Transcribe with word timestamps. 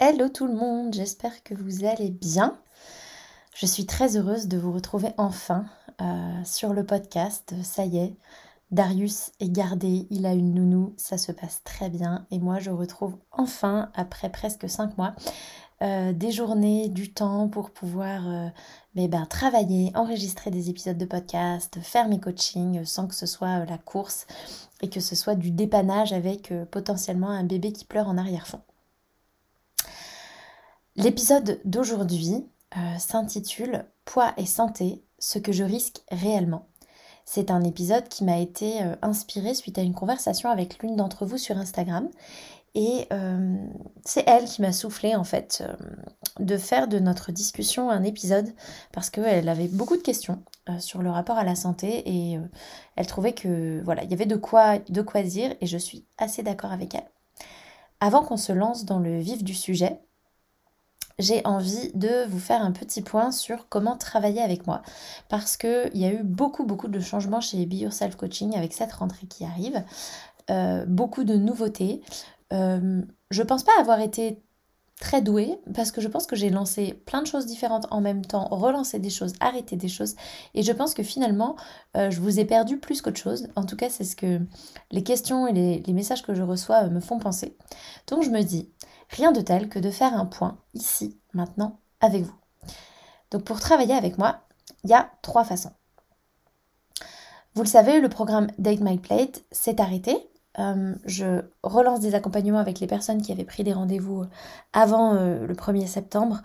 Hello 0.00 0.28
tout 0.28 0.46
le 0.46 0.54
monde, 0.54 0.94
j'espère 0.94 1.42
que 1.42 1.54
vous 1.54 1.84
allez 1.84 2.10
bien. 2.10 2.56
Je 3.52 3.66
suis 3.66 3.84
très 3.84 4.16
heureuse 4.16 4.46
de 4.46 4.56
vous 4.56 4.70
retrouver 4.70 5.08
enfin 5.16 5.66
euh, 6.00 6.44
sur 6.44 6.72
le 6.72 6.86
podcast. 6.86 7.52
Ça 7.64 7.84
y 7.84 7.98
est, 7.98 8.16
Darius 8.70 9.32
est 9.40 9.50
gardé, 9.50 10.06
il 10.10 10.24
a 10.24 10.34
une 10.34 10.54
nounou, 10.54 10.94
ça 10.96 11.18
se 11.18 11.32
passe 11.32 11.64
très 11.64 11.90
bien. 11.90 12.28
Et 12.30 12.38
moi, 12.38 12.60
je 12.60 12.70
retrouve 12.70 13.16
enfin, 13.32 13.90
après 13.92 14.30
presque 14.30 14.68
cinq 14.68 14.96
mois, 14.98 15.16
euh, 15.82 16.12
des 16.12 16.30
journées, 16.30 16.88
du 16.88 17.12
temps 17.12 17.48
pour 17.48 17.72
pouvoir 17.72 18.28
euh, 18.28 18.48
ben, 18.94 19.26
travailler, 19.26 19.90
enregistrer 19.96 20.52
des 20.52 20.70
épisodes 20.70 20.96
de 20.96 21.06
podcast, 21.06 21.80
faire 21.82 22.06
mes 22.06 22.20
coachings 22.20 22.84
sans 22.84 23.08
que 23.08 23.16
ce 23.16 23.26
soit 23.26 23.64
la 23.64 23.78
course 23.78 24.28
et 24.80 24.88
que 24.90 25.00
ce 25.00 25.16
soit 25.16 25.34
du 25.34 25.50
dépannage 25.50 26.12
avec 26.12 26.54
potentiellement 26.70 27.30
un 27.30 27.42
bébé 27.42 27.72
qui 27.72 27.84
pleure 27.84 28.06
en 28.06 28.16
arrière-fond. 28.16 28.60
L'épisode 30.98 31.60
d'aujourd'hui 31.64 32.44
euh, 32.76 32.98
s'intitule 32.98 33.84
Poids 34.04 34.34
et 34.36 34.46
santé, 34.46 35.04
ce 35.20 35.38
que 35.38 35.52
je 35.52 35.62
risque 35.62 36.02
réellement. 36.10 36.66
C'est 37.24 37.52
un 37.52 37.62
épisode 37.62 38.08
qui 38.08 38.24
m'a 38.24 38.40
été 38.40 38.82
euh, 38.82 38.96
inspiré 39.00 39.54
suite 39.54 39.78
à 39.78 39.82
une 39.82 39.94
conversation 39.94 40.50
avec 40.50 40.82
l'une 40.82 40.96
d'entre 40.96 41.24
vous 41.24 41.38
sur 41.38 41.56
Instagram. 41.56 42.08
Et 42.74 43.06
euh, 43.12 43.56
c'est 44.04 44.24
elle 44.26 44.46
qui 44.46 44.60
m'a 44.60 44.72
soufflé 44.72 45.14
en 45.14 45.22
fait 45.22 45.62
de 46.40 46.56
faire 46.56 46.88
de 46.88 46.98
notre 46.98 47.30
discussion 47.30 47.90
un 47.90 48.02
épisode 48.02 48.52
parce 48.90 49.08
qu'elle 49.08 49.48
avait 49.48 49.68
beaucoup 49.68 49.96
de 49.96 50.02
questions 50.02 50.42
sur 50.80 51.00
le 51.00 51.10
rapport 51.10 51.38
à 51.38 51.44
la 51.44 51.54
santé 51.54 52.02
et 52.06 52.38
elle 52.96 53.06
trouvait 53.06 53.34
que 53.34 53.80
voilà, 53.84 54.02
il 54.02 54.10
y 54.10 54.14
avait 54.14 54.26
de 54.26 54.36
quoi, 54.36 54.78
de 54.80 55.02
quoi 55.02 55.22
dire 55.22 55.54
et 55.60 55.66
je 55.66 55.78
suis 55.78 56.06
assez 56.18 56.42
d'accord 56.42 56.72
avec 56.72 56.94
elle. 56.96 57.08
Avant 58.00 58.22
qu'on 58.22 58.36
se 58.36 58.52
lance 58.52 58.84
dans 58.84 58.98
le 58.98 59.18
vif 59.18 59.42
du 59.42 59.54
sujet, 59.54 60.00
j'ai 61.18 61.44
envie 61.44 61.90
de 61.94 62.26
vous 62.28 62.38
faire 62.38 62.62
un 62.62 62.72
petit 62.72 63.02
point 63.02 63.32
sur 63.32 63.68
comment 63.68 63.96
travailler 63.96 64.40
avec 64.40 64.66
moi. 64.66 64.82
Parce 65.28 65.56
qu'il 65.56 65.90
y 65.94 66.04
a 66.04 66.12
eu 66.12 66.22
beaucoup, 66.22 66.64
beaucoup 66.64 66.88
de 66.88 67.00
changements 67.00 67.40
chez 67.40 67.66
Be 67.66 67.74
Yourself 67.74 68.16
Coaching 68.16 68.56
avec 68.56 68.72
cette 68.72 68.92
rentrée 68.92 69.26
qui 69.26 69.44
arrive. 69.44 69.82
Euh, 70.50 70.86
beaucoup 70.86 71.24
de 71.24 71.34
nouveautés. 71.34 72.00
Euh, 72.52 73.02
je 73.30 73.42
pense 73.42 73.64
pas 73.64 73.72
avoir 73.78 74.00
été 74.00 74.40
très 75.00 75.22
douée 75.22 75.58
parce 75.74 75.92
que 75.92 76.00
je 76.00 76.08
pense 76.08 76.26
que 76.26 76.34
j'ai 76.34 76.50
lancé 76.50 76.94
plein 77.06 77.22
de 77.22 77.26
choses 77.26 77.46
différentes 77.46 77.86
en 77.90 78.00
même 78.00 78.24
temps, 78.24 78.48
relancé 78.50 78.98
des 78.98 79.10
choses, 79.10 79.32
arrêté 79.38 79.76
des 79.76 79.88
choses 79.88 80.16
et 80.54 80.62
je 80.62 80.72
pense 80.72 80.94
que 80.94 81.04
finalement 81.04 81.54
euh, 81.96 82.10
je 82.10 82.20
vous 82.20 82.40
ai 82.40 82.44
perdu 82.44 82.78
plus 82.78 83.00
qu'autre 83.00 83.18
chose. 83.18 83.48
En 83.54 83.64
tout 83.64 83.76
cas 83.76 83.90
c'est 83.90 84.02
ce 84.02 84.16
que 84.16 84.40
les 84.90 85.04
questions 85.04 85.46
et 85.46 85.52
les, 85.52 85.82
les 85.86 85.92
messages 85.92 86.22
que 86.22 86.34
je 86.34 86.42
reçois 86.42 86.88
me 86.88 87.00
font 87.00 87.18
penser. 87.18 87.56
Donc 88.08 88.24
je 88.24 88.30
me 88.30 88.42
dis 88.42 88.70
Rien 89.10 89.32
de 89.32 89.40
tel 89.40 89.68
que 89.68 89.78
de 89.78 89.90
faire 89.90 90.14
un 90.14 90.26
point 90.26 90.58
ici, 90.74 91.18
maintenant, 91.32 91.78
avec 92.00 92.24
vous. 92.24 92.34
Donc 93.30 93.44
pour 93.44 93.60
travailler 93.60 93.94
avec 93.94 94.18
moi, 94.18 94.40
il 94.84 94.90
y 94.90 94.94
a 94.94 95.10
trois 95.22 95.44
façons. 95.44 95.72
Vous 97.54 97.62
le 97.62 97.68
savez, 97.68 98.00
le 98.00 98.08
programme 98.08 98.48
Date 98.58 98.80
My 98.80 98.98
Plate 98.98 99.42
s'est 99.50 99.80
arrêté. 99.80 100.16
Euh, 100.58 100.94
je 101.04 101.42
relance 101.62 102.00
des 102.00 102.14
accompagnements 102.14 102.58
avec 102.58 102.80
les 102.80 102.86
personnes 102.86 103.22
qui 103.22 103.32
avaient 103.32 103.44
pris 103.44 103.64
des 103.64 103.72
rendez-vous 103.72 104.24
avant 104.72 105.14
euh, 105.14 105.46
le 105.46 105.54
1er 105.54 105.86
septembre 105.86 106.42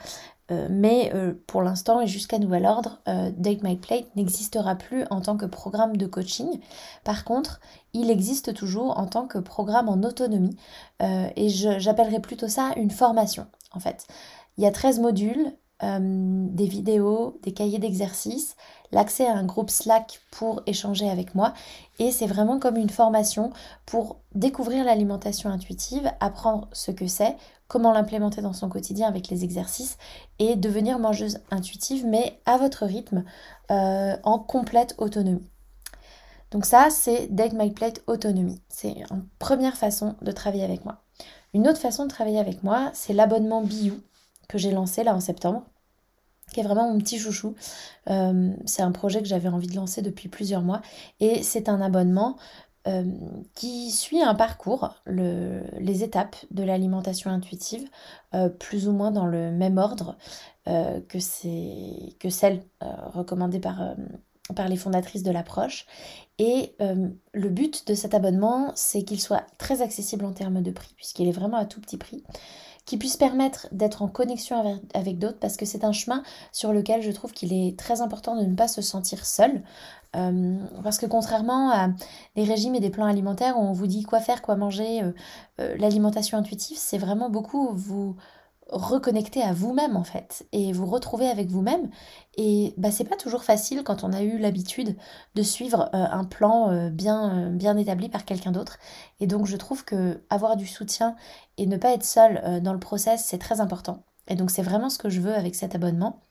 euh, 0.51 0.67
mais 0.69 1.11
euh, 1.13 1.33
pour 1.47 1.61
l'instant 1.61 2.01
et 2.01 2.07
jusqu'à 2.07 2.37
nouvel 2.37 2.65
ordre, 2.65 2.99
euh, 3.07 3.31
Date 3.37 3.63
My 3.63 3.77
Plate 3.77 4.13
n'existera 4.15 4.75
plus 4.75 5.05
en 5.09 5.21
tant 5.21 5.37
que 5.37 5.45
programme 5.45 5.95
de 5.95 6.05
coaching. 6.05 6.59
Par 7.03 7.23
contre, 7.23 7.61
il 7.93 8.11
existe 8.11 8.53
toujours 8.53 8.97
en 8.99 9.05
tant 9.05 9.25
que 9.25 9.37
programme 9.37 9.87
en 9.89 10.01
autonomie 10.03 10.55
et 11.35 11.49
j'appellerais 11.49 12.21
plutôt 12.21 12.47
ça 12.47 12.71
une 12.77 12.89
formation 12.89 13.45
en 13.73 13.79
fait. 13.79 14.07
Il 14.57 14.63
y 14.63 14.67
a 14.67 14.71
13 14.71 14.99
modules, 14.99 15.53
des 15.99 16.65
vidéos, 16.65 17.39
des 17.43 17.51
cahiers 17.51 17.79
d'exercices, 17.79 18.55
l'accès 18.91 19.25
à 19.25 19.33
un 19.33 19.43
groupe 19.43 19.69
Slack 19.69 20.21
pour 20.31 20.61
échanger 20.65 21.09
avec 21.09 21.35
moi 21.35 21.53
et 21.99 22.11
c'est 22.11 22.27
vraiment 22.27 22.59
comme 22.59 22.77
une 22.77 22.89
formation 22.89 23.51
pour 23.85 24.17
découvrir 24.35 24.85
l'alimentation 24.85 25.49
intuitive, 25.49 26.11
apprendre 26.19 26.67
ce 26.71 26.91
que 26.91 27.07
c'est, 27.07 27.35
comment 27.67 27.91
l'implémenter 27.91 28.41
dans 28.41 28.53
son 28.53 28.69
quotidien 28.69 29.07
avec 29.07 29.29
les 29.29 29.43
exercices 29.43 29.97
et 30.39 30.55
devenir 30.55 30.99
mangeuse 30.99 31.39
intuitive, 31.51 32.05
mais 32.05 32.39
à 32.45 32.57
votre 32.57 32.85
rythme, 32.85 33.23
euh, 33.71 34.15
en 34.23 34.39
complète 34.39 34.95
autonomie. 34.97 35.49
Donc 36.51 36.65
ça, 36.65 36.89
c'est 36.91 37.27
Date 37.33 37.53
My 37.53 37.71
Plate 37.71 38.01
Autonomie. 38.05 38.61
C'est 38.69 38.95
une 39.09 39.25
première 39.39 39.75
façon 39.75 40.15
de 40.21 40.31
travailler 40.31 40.63
avec 40.63 40.85
moi. 40.85 41.01
Une 41.55 41.67
autre 41.67 41.79
façon 41.79 42.03
de 42.03 42.09
travailler 42.09 42.39
avec 42.39 42.63
moi, 42.63 42.91
c'est 42.93 43.13
l'abonnement 43.13 43.61
Biou 43.61 43.99
que 44.47 44.57
j'ai 44.59 44.71
lancé 44.71 45.03
là 45.03 45.15
en 45.15 45.19
septembre, 45.19 45.63
qui 46.53 46.61
est 46.61 46.63
vraiment 46.63 46.89
mon 46.91 46.99
petit 46.99 47.19
chouchou. 47.19 47.55
Euh, 48.09 48.53
c'est 48.65 48.81
un 48.81 48.91
projet 48.91 49.21
que 49.21 49.27
j'avais 49.27 49.49
envie 49.49 49.67
de 49.67 49.75
lancer 49.75 50.01
depuis 50.01 50.29
plusieurs 50.29 50.61
mois 50.61 50.81
et 51.19 51.43
c'est 51.43 51.67
un 51.67 51.81
abonnement 51.81 52.37
euh, 52.87 53.03
qui 53.55 53.91
suit 53.91 54.21
un 54.21 54.35
parcours, 54.35 54.95
les 55.07 56.03
étapes 56.03 56.35
de 56.51 56.63
l'alimentation 56.63 57.31
intuitive, 57.31 57.87
euh, 58.33 58.49
plus 58.49 58.87
ou 58.87 58.91
moins 58.91 59.11
dans 59.11 59.25
le 59.25 59.51
même 59.51 59.77
ordre 59.77 60.17
que, 60.65 62.13
que 62.17 62.29
celle 62.29 62.63
recommandée 62.79 63.59
par 63.59 63.95
les 64.69 64.77
fondatrices 64.77 65.23
de 65.23 65.31
l'approche. 65.31 65.85
Et 66.39 66.73
le 66.79 67.49
but 67.49 67.85
de 67.85 67.93
cet 67.93 68.13
abonnement, 68.13 68.71
c'est 68.75 69.03
qu'il 69.03 69.19
soit 69.19 69.45
très 69.57 69.81
accessible 69.81 70.23
en 70.23 70.31
termes 70.31 70.61
de 70.61 70.71
prix, 70.71 70.93
puisqu'il 70.95 71.27
est 71.27 71.33
vraiment 71.33 71.57
à 71.57 71.65
tout 71.65 71.81
petit 71.81 71.97
prix 71.97 72.23
qui 72.85 72.97
puisse 72.97 73.17
permettre 73.17 73.67
d'être 73.71 74.01
en 74.01 74.07
connexion 74.07 74.81
avec, 74.93 75.17
d'autres 75.17 75.39
parce 75.39 75.55
que 75.55 75.65
c'est 75.65 75.83
un 75.83 75.93
chemin 75.93 76.23
sur 76.51 76.73
lequel 76.73 77.01
je 77.01 77.11
trouve 77.11 77.31
qu'il 77.31 77.53
est 77.53 77.77
très 77.77 78.01
important 78.01 78.35
de 78.35 78.45
ne 78.45 78.55
pas 78.55 78.67
se 78.67 78.81
sentir 78.81 79.25
seul. 79.25 79.63
Euh, 80.15 80.57
parce 80.83 80.99
que 80.99 81.07
contrairement 81.07 81.71
à 81.71 81.89
des 82.35 82.43
régimes 82.43 82.75
et 82.75 82.79
des 82.79 82.91
plans 82.91 83.07
alimentaires 83.07 83.57
où 83.57 83.61
on 83.61 83.71
vous 83.71 83.87
dit 83.87 84.03
quoi 84.03 84.19
faire, 84.19 84.41
quoi 84.43 84.55
manger, 84.55 85.01
euh, 85.01 85.11
euh, 85.59 85.75
l'alimentation 85.77 86.37
intuitive, 86.37 86.77
c'est 86.77 86.99
vraiment 86.99 87.29
beaucoup 87.29 87.69
vous 87.73 88.15
reconnecter 88.69 89.41
à 89.41 89.53
vous-même 89.53 89.95
en 89.97 90.03
fait 90.03 90.45
et 90.51 90.71
vous 90.71 90.85
retrouver 90.85 91.27
avec 91.27 91.49
vous-même. 91.49 91.89
Et 92.35 92.73
bah 92.77 92.91
c'est 92.91 93.03
pas 93.03 93.15
toujours 93.15 93.43
facile 93.43 93.83
quand 93.83 94.03
on 94.03 94.13
a 94.13 94.21
eu 94.21 94.37
l'habitude 94.37 94.95
de 95.35 95.43
suivre 95.43 95.89
euh, 95.93 96.05
un 96.11 96.23
plan 96.23 96.71
euh, 96.71 96.89
bien 96.89 97.47
euh, 97.47 97.49
bien 97.49 97.77
établi 97.77 98.09
par 98.09 98.25
quelqu'un 98.25 98.51
d'autre. 98.51 98.77
Et 99.19 99.27
donc 99.27 99.45
je 99.45 99.57
trouve 99.57 99.85
que 99.85 100.21
avoir 100.29 100.57
du 100.57 100.67
soutien 100.67 101.15
et 101.57 101.65
ne 101.65 101.77
pas 101.77 101.93
être 101.93 102.05
seul 102.05 102.61
dans 102.63 102.73
le 102.73 102.79
process 102.79 103.25
c'est 103.25 103.37
très 103.37 103.61
important. 103.61 104.03
Et 104.27 104.35
donc 104.35 104.51
c'est 104.51 104.61
vraiment 104.61 104.89
ce 104.89 104.97
que 104.97 105.09
je 105.09 105.21
veux 105.21 105.35
avec 105.35 105.55
cet 105.55 105.75
abonnement 105.75 106.21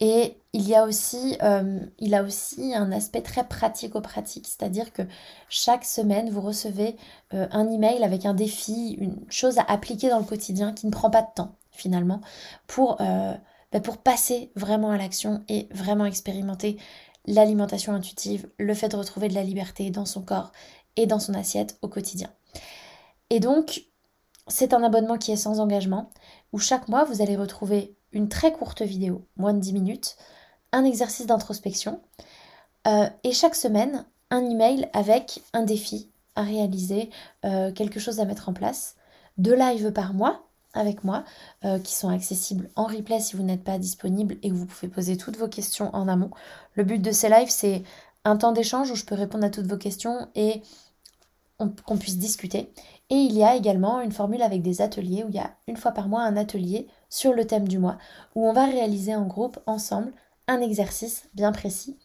et 0.00 0.36
il 0.52 0.66
y 0.66 0.74
a 0.74 0.84
aussi, 0.84 1.36
euh, 1.42 1.78
a 2.12 2.22
aussi 2.22 2.74
un 2.74 2.90
aspect 2.90 3.20
très 3.20 3.46
pratico-pratique, 3.46 4.46
c'est-à-dire 4.46 4.92
que 4.92 5.02
chaque 5.48 5.84
semaine, 5.84 6.30
vous 6.30 6.40
recevez 6.40 6.96
euh, 7.34 7.46
un 7.52 7.70
email 7.70 8.02
avec 8.02 8.24
un 8.24 8.34
défi, 8.34 8.96
une 8.98 9.24
chose 9.30 9.58
à 9.58 9.62
appliquer 9.62 10.08
dans 10.08 10.18
le 10.18 10.24
quotidien 10.24 10.72
qui 10.72 10.86
ne 10.86 10.90
prend 10.90 11.10
pas 11.10 11.22
de 11.22 11.28
temps 11.34 11.56
finalement, 11.70 12.20
pour, 12.66 13.00
euh, 13.00 13.34
bah, 13.72 13.80
pour 13.80 13.98
passer 13.98 14.52
vraiment 14.56 14.90
à 14.90 14.98
l'action 14.98 15.44
et 15.48 15.68
vraiment 15.70 16.04
expérimenter 16.04 16.78
l'alimentation 17.26 17.92
intuitive, 17.92 18.48
le 18.58 18.74
fait 18.74 18.88
de 18.88 18.96
retrouver 18.96 19.28
de 19.28 19.34
la 19.34 19.44
liberté 19.44 19.90
dans 19.90 20.06
son 20.06 20.22
corps 20.22 20.52
et 20.96 21.06
dans 21.06 21.20
son 21.20 21.34
assiette 21.34 21.78
au 21.82 21.88
quotidien. 21.88 22.30
Et 23.30 23.38
donc, 23.38 23.84
c'est 24.48 24.74
un 24.74 24.82
abonnement 24.82 25.18
qui 25.18 25.30
est 25.30 25.36
sans 25.36 25.60
engagement, 25.60 26.10
où 26.52 26.58
chaque 26.58 26.88
mois, 26.88 27.04
vous 27.04 27.22
allez 27.22 27.36
retrouver 27.36 27.96
une 28.12 28.28
très 28.28 28.52
courte 28.52 28.82
vidéo, 28.82 29.26
moins 29.36 29.54
de 29.54 29.60
10 29.60 29.72
minutes, 29.72 30.16
un 30.72 30.84
exercice 30.84 31.26
d'introspection, 31.26 32.00
euh, 32.86 33.08
et 33.24 33.32
chaque 33.32 33.54
semaine, 33.54 34.04
un 34.30 34.44
email 34.44 34.88
avec 34.92 35.42
un 35.52 35.62
défi 35.62 36.10
à 36.36 36.42
réaliser, 36.42 37.10
euh, 37.44 37.72
quelque 37.72 38.00
chose 38.00 38.20
à 38.20 38.24
mettre 38.24 38.48
en 38.48 38.52
place, 38.52 38.96
deux 39.38 39.54
lives 39.54 39.92
par 39.92 40.14
mois 40.14 40.46
avec 40.72 41.02
moi, 41.02 41.24
euh, 41.64 41.80
qui 41.80 41.94
sont 41.94 42.08
accessibles 42.08 42.70
en 42.76 42.84
replay 42.84 43.18
si 43.18 43.36
vous 43.36 43.42
n'êtes 43.42 43.64
pas 43.64 43.78
disponible 43.78 44.36
et 44.42 44.52
où 44.52 44.56
vous 44.56 44.66
pouvez 44.66 44.88
poser 44.88 45.16
toutes 45.16 45.36
vos 45.36 45.48
questions 45.48 45.94
en 45.94 46.06
amont. 46.06 46.30
Le 46.74 46.84
but 46.84 47.00
de 47.02 47.10
ces 47.10 47.28
lives, 47.28 47.50
c'est 47.50 47.82
un 48.24 48.36
temps 48.36 48.52
d'échange 48.52 48.90
où 48.90 48.94
je 48.94 49.04
peux 49.04 49.16
répondre 49.16 49.44
à 49.44 49.50
toutes 49.50 49.66
vos 49.66 49.76
questions 49.76 50.28
et 50.36 50.62
qu'on 51.58 51.98
puisse 51.98 52.18
discuter. 52.18 52.72
Et 53.10 53.16
il 53.16 53.36
y 53.36 53.42
a 53.42 53.56
également 53.56 54.00
une 54.00 54.12
formule 54.12 54.42
avec 54.42 54.62
des 54.62 54.80
ateliers 54.80 55.24
où 55.24 55.28
il 55.28 55.34
y 55.34 55.40
a 55.40 55.50
une 55.66 55.76
fois 55.76 55.90
par 55.90 56.08
mois 56.08 56.22
un 56.22 56.36
atelier 56.36 56.86
sur 57.10 57.34
le 57.34 57.46
thème 57.46 57.68
du 57.68 57.78
mois 57.78 57.98
où 58.34 58.48
on 58.48 58.52
va 58.52 58.64
réaliser 58.64 59.14
en 59.14 59.26
groupe 59.26 59.58
ensemble 59.66 60.12
un 60.48 60.60
exercice 60.60 61.24
bien 61.34 61.52
précis 61.52 61.98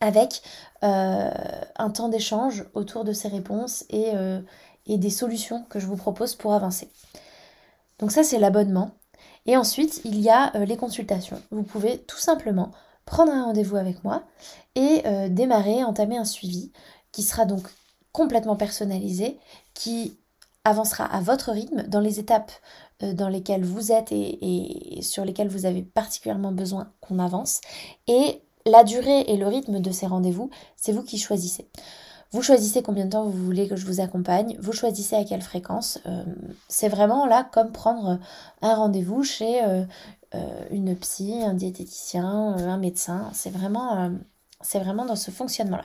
avec 0.00 0.42
euh, 0.82 1.30
un 1.76 1.90
temps 1.90 2.08
d'échange 2.08 2.64
autour 2.74 3.04
de 3.04 3.12
ces 3.12 3.28
réponses 3.28 3.84
et, 3.88 4.10
euh, 4.14 4.40
et, 4.86 4.98
des 4.98 5.10
solutions 5.10 5.64
que 5.70 5.78
je 5.78 5.86
vous 5.86 5.96
propose 5.96 6.34
pour 6.34 6.54
avancer. 6.54 6.90
Donc 8.00 8.10
ça 8.10 8.24
c'est 8.24 8.40
l'abonnement. 8.40 8.90
Et 9.46 9.56
ensuite 9.56 10.00
il 10.04 10.20
y 10.20 10.28
a 10.28 10.54
euh, 10.56 10.64
les 10.64 10.76
consultations. 10.76 11.40
Vous 11.52 11.62
pouvez 11.62 11.98
tout 11.98 12.18
simplement 12.18 12.72
prendre 13.04 13.32
un 13.32 13.44
rendez-vous 13.44 13.76
avec 13.76 14.02
moi 14.04 14.24
et 14.74 15.02
démarrer, 15.28 15.84
entamer 15.84 16.16
un 16.16 16.24
suivi 16.24 16.72
qui 17.10 17.22
sera 17.22 17.44
donc 17.44 17.66
complètement 18.12 18.56
personnalisé, 18.56 19.38
qui 19.74 20.16
avancera 20.64 21.04
à 21.04 21.20
votre 21.20 21.50
rythme 21.50 21.82
dans 21.82 22.00
les 22.00 22.20
étapes 22.20 22.52
dans 23.02 23.28
lesquelles 23.28 23.64
vous 23.64 23.92
êtes 23.92 24.12
et, 24.12 24.98
sur 25.02 25.24
lesquelles 25.24 25.48
vous 25.48 25.66
avez 25.66 25.82
particulièrement 25.82 26.52
besoin 26.52 26.92
qu'on 27.00 27.18
avance. 27.18 27.60
Et 28.06 28.42
la 28.66 28.84
durée 28.84 29.22
et 29.22 29.36
le 29.36 29.46
rythme 29.46 29.80
de 29.80 29.90
ces 29.90 30.06
rendez-vous, 30.06 30.50
c'est 30.76 30.92
vous 30.92 31.02
qui 31.02 31.18
choisissez. 31.18 31.68
Vous 32.32 32.42
choisissez 32.42 32.82
combien 32.82 33.04
de 33.04 33.10
temps 33.10 33.24
vous 33.24 33.44
voulez 33.44 33.68
que 33.68 33.76
je 33.76 33.84
vous 33.84 34.00
accompagne, 34.00 34.56
vous 34.58 34.72
choisissez 34.72 35.16
à 35.16 35.24
quelle 35.24 35.42
fréquence. 35.42 35.98
Euh, 36.06 36.24
c'est 36.66 36.88
vraiment 36.88 37.26
là 37.26 37.46
comme 37.52 37.72
prendre 37.72 38.18
un 38.62 38.74
rendez-vous 38.74 39.22
chez 39.22 39.62
euh, 39.62 39.84
euh, 40.34 40.64
une 40.70 40.96
psy, 40.96 41.42
un 41.42 41.52
diététicien, 41.52 42.24
un 42.24 42.78
médecin. 42.78 43.28
C'est 43.34 43.50
vraiment, 43.50 44.10
c'est 44.62 44.78
vraiment 44.78 45.04
dans 45.04 45.16
ce 45.16 45.30
fonctionnement-là. 45.30 45.84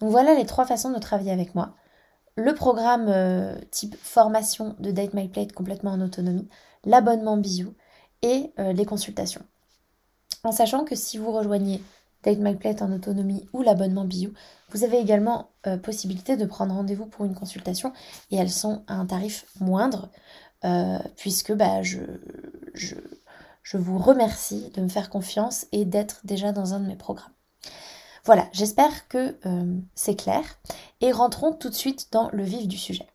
Donc 0.00 0.10
voilà 0.10 0.34
les 0.34 0.46
trois 0.46 0.64
façons 0.64 0.90
de 0.90 0.98
travailler 0.98 1.32
avec 1.32 1.54
moi. 1.54 1.74
Le 2.36 2.54
programme 2.54 3.58
type 3.70 3.96
formation 3.96 4.76
de 4.78 4.90
Date 4.90 5.14
My 5.14 5.28
Plate 5.28 5.52
complètement 5.52 5.92
en 5.92 6.00
autonomie, 6.00 6.48
l'abonnement 6.84 7.36
bisou 7.38 7.74
et 8.22 8.52
les 8.58 8.84
consultations. 8.84 9.42
En 10.44 10.52
sachant 10.52 10.84
que 10.84 10.94
si 10.94 11.18
vous 11.18 11.32
rejoignez 11.32 11.82
Date 12.26 12.38
My 12.38 12.56
Plate 12.56 12.82
en 12.82 12.92
autonomie 12.92 13.48
ou 13.52 13.62
l'abonnement 13.62 14.04
Bio, 14.04 14.32
vous 14.70 14.82
avez 14.82 14.98
également 14.98 15.50
euh, 15.66 15.76
possibilité 15.76 16.36
de 16.36 16.44
prendre 16.44 16.74
rendez-vous 16.74 17.06
pour 17.06 17.24
une 17.24 17.34
consultation 17.34 17.92
et 18.32 18.36
elles 18.36 18.50
sont 18.50 18.82
à 18.88 18.94
un 18.94 19.06
tarif 19.06 19.46
moindre 19.60 20.10
euh, 20.64 20.98
puisque 21.16 21.52
bah, 21.52 21.82
je, 21.82 22.00
je, 22.74 22.96
je 23.62 23.76
vous 23.76 23.98
remercie 23.98 24.70
de 24.74 24.82
me 24.82 24.88
faire 24.88 25.08
confiance 25.08 25.66
et 25.70 25.84
d'être 25.84 26.20
déjà 26.24 26.50
dans 26.50 26.74
un 26.74 26.80
de 26.80 26.86
mes 26.86 26.96
programmes. 26.96 27.35
Voilà, 28.26 28.48
j'espère 28.52 29.06
que 29.06 29.36
euh, 29.46 29.78
c'est 29.94 30.16
clair 30.16 30.42
et 31.00 31.12
rentrons 31.12 31.52
tout 31.52 31.68
de 31.68 31.74
suite 31.74 32.08
dans 32.10 32.28
le 32.32 32.42
vif 32.42 32.66
du 32.66 32.76
sujet. 32.76 33.06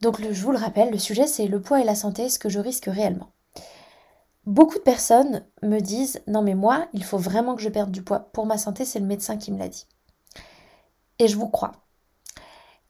Donc 0.00 0.22
je 0.22 0.42
vous 0.44 0.52
le 0.52 0.58
rappelle, 0.58 0.92
le 0.92 0.98
sujet 0.98 1.26
c'est 1.26 1.48
le 1.48 1.60
poids 1.60 1.80
et 1.80 1.84
la 1.84 1.96
santé, 1.96 2.28
ce 2.28 2.38
que 2.38 2.48
je 2.48 2.60
risque 2.60 2.84
réellement. 2.86 3.32
Beaucoup 4.46 4.78
de 4.78 4.84
personnes 4.84 5.44
me 5.62 5.80
disent 5.80 6.22
non 6.28 6.40
mais 6.40 6.54
moi, 6.54 6.86
il 6.92 7.02
faut 7.02 7.18
vraiment 7.18 7.56
que 7.56 7.62
je 7.62 7.68
perde 7.68 7.90
du 7.90 8.02
poids. 8.02 8.30
Pour 8.32 8.46
ma 8.46 8.58
santé, 8.58 8.84
c'est 8.84 9.00
le 9.00 9.06
médecin 9.06 9.36
qui 9.36 9.50
me 9.50 9.58
l'a 9.58 9.68
dit. 9.68 9.86
Et 11.18 11.26
je 11.26 11.36
vous 11.36 11.48
crois. 11.48 11.72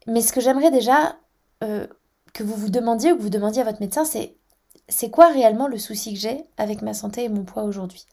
Mais 0.06 0.20
ce 0.20 0.34
que 0.34 0.42
j'aimerais 0.42 0.70
déjà 0.70 1.16
euh, 1.64 1.86
que 2.34 2.42
vous 2.42 2.54
vous 2.54 2.68
demandiez 2.68 3.12
ou 3.12 3.16
que 3.16 3.22
vous 3.22 3.30
demandiez 3.30 3.62
à 3.62 3.64
votre 3.64 3.80
médecin, 3.80 4.04
c'est 4.04 4.36
c'est 4.90 5.08
quoi 5.08 5.28
réellement 5.28 5.66
le 5.66 5.78
souci 5.78 6.12
que 6.12 6.20
j'ai 6.20 6.44
avec 6.58 6.82
ma 6.82 6.92
santé 6.92 7.24
et 7.24 7.30
mon 7.30 7.44
poids 7.44 7.62
aujourd'hui? 7.62 8.04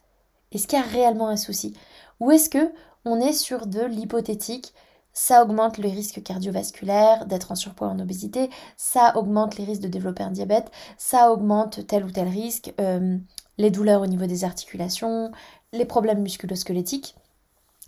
Est-ce 0.54 0.68
qu'il 0.68 0.80
y 0.80 0.82
a 0.82 0.86
réellement 0.86 1.28
un 1.28 1.36
souci? 1.36 1.76
Ou 2.20 2.32
est-ce 2.32 2.50
que 2.50 2.72
on 3.06 3.20
est 3.20 3.34
sur 3.34 3.68
de 3.68 3.82
l'hypothétique 3.82 4.74
ça 5.18 5.42
augmente 5.42 5.78
les 5.78 5.90
risques 5.90 6.22
cardiovasculaires, 6.22 7.26
d'être 7.26 7.54
en 7.54 7.56
surpoids 7.56 7.88
en 7.88 8.00
obésité, 8.00 8.50
ça 8.76 9.14
augmente 9.16 9.58
les 9.58 9.64
risques 9.64 9.82
de 9.82 9.88
développer 9.88 10.24
un 10.24 10.30
diabète, 10.30 10.70
ça 10.98 11.32
augmente 11.32 11.88
tel 11.88 12.04
ou 12.04 12.12
tel 12.12 12.28
risque, 12.28 12.74
euh, 12.82 13.18
les 13.58 13.72
douleurs 13.72 14.02
au 14.02 14.08
niveau 14.08 14.26
des 14.26 14.44
articulations, 14.44 15.32
les 15.72 15.86
problèmes 15.86 16.22
musculosquelettiques. 16.22 17.16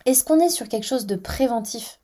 Est-ce 0.05 0.23
qu'on 0.23 0.39
est 0.39 0.49
sur 0.49 0.69
quelque 0.69 0.85
chose 0.85 1.05
de 1.05 1.17
préventif 1.17 1.99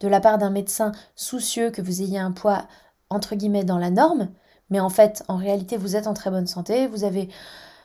de 0.00 0.08
la 0.08 0.20
part 0.20 0.38
d'un 0.38 0.50
médecin 0.50 0.92
soucieux 1.16 1.70
que 1.70 1.82
vous 1.82 2.00
ayez 2.00 2.18
un 2.18 2.32
poids 2.32 2.66
entre 3.10 3.34
guillemets 3.34 3.64
dans 3.64 3.78
la 3.78 3.90
norme, 3.90 4.30
mais 4.70 4.80
en 4.80 4.88
fait 4.88 5.22
en 5.28 5.36
réalité 5.36 5.76
vous 5.76 5.96
êtes 5.96 6.06
en 6.06 6.14
très 6.14 6.30
bonne 6.30 6.46
santé, 6.46 6.86
vous 6.86 7.04
avez 7.04 7.28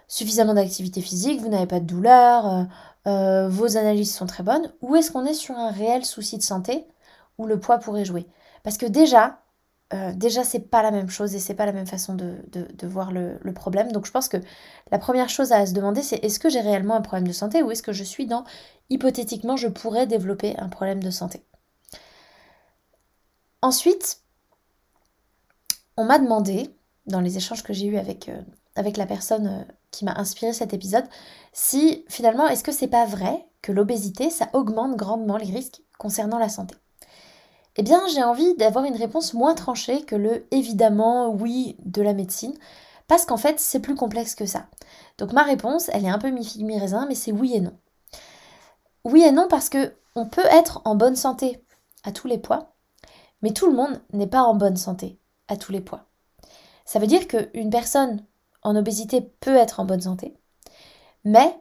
suffisamment 0.07 0.53
d'activité 0.53 1.01
physique, 1.01 1.41
vous 1.41 1.49
n'avez 1.49 1.67
pas 1.67 1.81
de 1.81 1.85
douleur, 1.85 2.65
euh, 3.07 3.47
euh, 3.47 3.47
vos 3.49 3.77
analyses 3.77 4.13
sont 4.13 4.25
très 4.25 4.43
bonnes, 4.43 4.71
ou 4.81 4.95
est-ce 4.95 5.11
qu'on 5.11 5.25
est 5.25 5.33
sur 5.33 5.55
un 5.55 5.71
réel 5.71 6.05
souci 6.05 6.37
de 6.37 6.43
santé 6.43 6.85
où 7.37 7.45
le 7.45 7.59
poids 7.59 7.77
pourrait 7.79 8.05
jouer? 8.05 8.25
Parce 8.63 8.77
que 8.77 8.85
déjà, 8.85 9.41
euh, 9.93 10.13
déjà 10.13 10.43
c'est 10.43 10.59
pas 10.59 10.83
la 10.83 10.91
même 10.91 11.09
chose 11.09 11.35
et 11.35 11.39
c'est 11.39 11.53
pas 11.53 11.65
la 11.65 11.71
même 11.71 11.87
façon 11.87 12.15
de, 12.15 12.37
voir 12.83 13.11
le, 13.11 13.39
problème. 13.53 13.91
Donc 13.91 14.05
je 14.05 14.11
pense 14.11 14.27
que 14.27 14.37
la 14.91 14.99
première 14.99 15.29
chose 15.29 15.51
à 15.51 15.65
se 15.65 15.73
demander 15.73 16.01
c'est 16.01 16.17
est-ce 16.23 16.39
que 16.39 16.49
j'ai 16.49 16.61
réellement 16.61 16.95
un 16.95 17.01
problème 17.01 17.27
de 17.27 17.33
santé 17.33 17.63
ou 17.63 17.71
est-ce 17.71 17.83
que 17.83 17.93
je 17.93 18.03
suis 18.03 18.27
dans 18.27 18.43
hypothétiquement 18.89 19.57
je 19.57 19.67
pourrais 19.67 20.07
développer 20.07 20.57
un 20.57 20.69
problème 20.69 21.01
de 21.01 21.11
santé? 21.11 21.43
Ensuite, 23.61 24.21
on 25.97 26.05
m'a 26.05 26.19
demandé, 26.19 26.69
dans 27.07 27.21
les 27.21 27.37
échanges 27.37 27.63
que 27.63 27.73
j'ai 27.73 27.87
eus 27.87 27.97
avec, 27.97 28.29
avec 28.77 28.97
la 28.97 29.05
personne 29.05 29.67
qui 29.91 30.05
m'a 30.05 30.13
inspiré 30.13 30.53
cet 30.53 30.73
épisode, 30.73 31.05
si 31.53 32.05
finalement, 32.07 32.47
est-ce 32.47 32.63
que 32.63 32.71
c'est 32.71 32.87
pas 32.87 33.05
vrai 33.05 33.47
que 33.61 33.71
l'obésité, 33.71 34.29
ça 34.29 34.49
augmente 34.53 34.95
grandement 34.95 35.37
les 35.37 35.51
risques 35.51 35.81
concernant 35.97 36.39
la 36.39 36.49
santé? 36.49 36.75
Eh 37.75 37.83
bien, 37.83 38.01
j'ai 38.13 38.23
envie 38.23 38.55
d'avoir 38.55 38.85
une 38.85 38.95
réponse 38.95 39.33
moins 39.33 39.53
tranchée 39.53 40.03
que 40.03 40.15
le 40.15 40.47
évidemment 40.51 41.29
oui 41.29 41.77
de 41.85 42.01
la 42.01 42.13
médecine, 42.13 42.53
parce 43.07 43.25
qu'en 43.25 43.37
fait, 43.37 43.59
c'est 43.59 43.79
plus 43.79 43.95
complexe 43.95 44.35
que 44.35 44.45
ça. 44.45 44.65
Donc 45.17 45.31
ma 45.31 45.43
réponse, 45.43 45.89
elle 45.93 46.05
est 46.05 46.09
un 46.09 46.17
peu 46.17 46.29
mi-figue 46.29 46.65
mi-raisin, 46.65 47.05
mais 47.07 47.15
c'est 47.15 47.31
oui 47.31 47.53
et 47.55 47.61
non. 47.61 47.77
Oui 49.05 49.21
et 49.21 49.31
non 49.31 49.47
parce 49.47 49.69
que 49.69 49.93
on 50.15 50.25
peut 50.25 50.45
être 50.45 50.81
en 50.85 50.95
bonne 50.95 51.15
santé 51.15 51.63
à 52.03 52.11
tous 52.11 52.27
les 52.27 52.39
poids, 52.39 52.73
mais 53.41 53.51
tout 53.51 53.67
le 53.67 53.75
monde 53.75 54.01
n'est 54.11 54.27
pas 54.27 54.41
en 54.41 54.55
bonne 54.55 54.77
santé 54.77 55.19
à 55.47 55.55
tous 55.55 55.71
les 55.71 55.81
poids. 55.81 56.05
Ça 56.85 56.99
veut 56.99 57.07
dire 57.07 57.27
qu'une 57.27 57.69
personne 57.69 58.25
en 58.67 58.75
obésité 58.75 59.21
peut 59.21 59.55
être 59.55 59.79
en 59.79 59.85
bonne 59.85 60.01
santé, 60.01 60.37
mais 61.23 61.57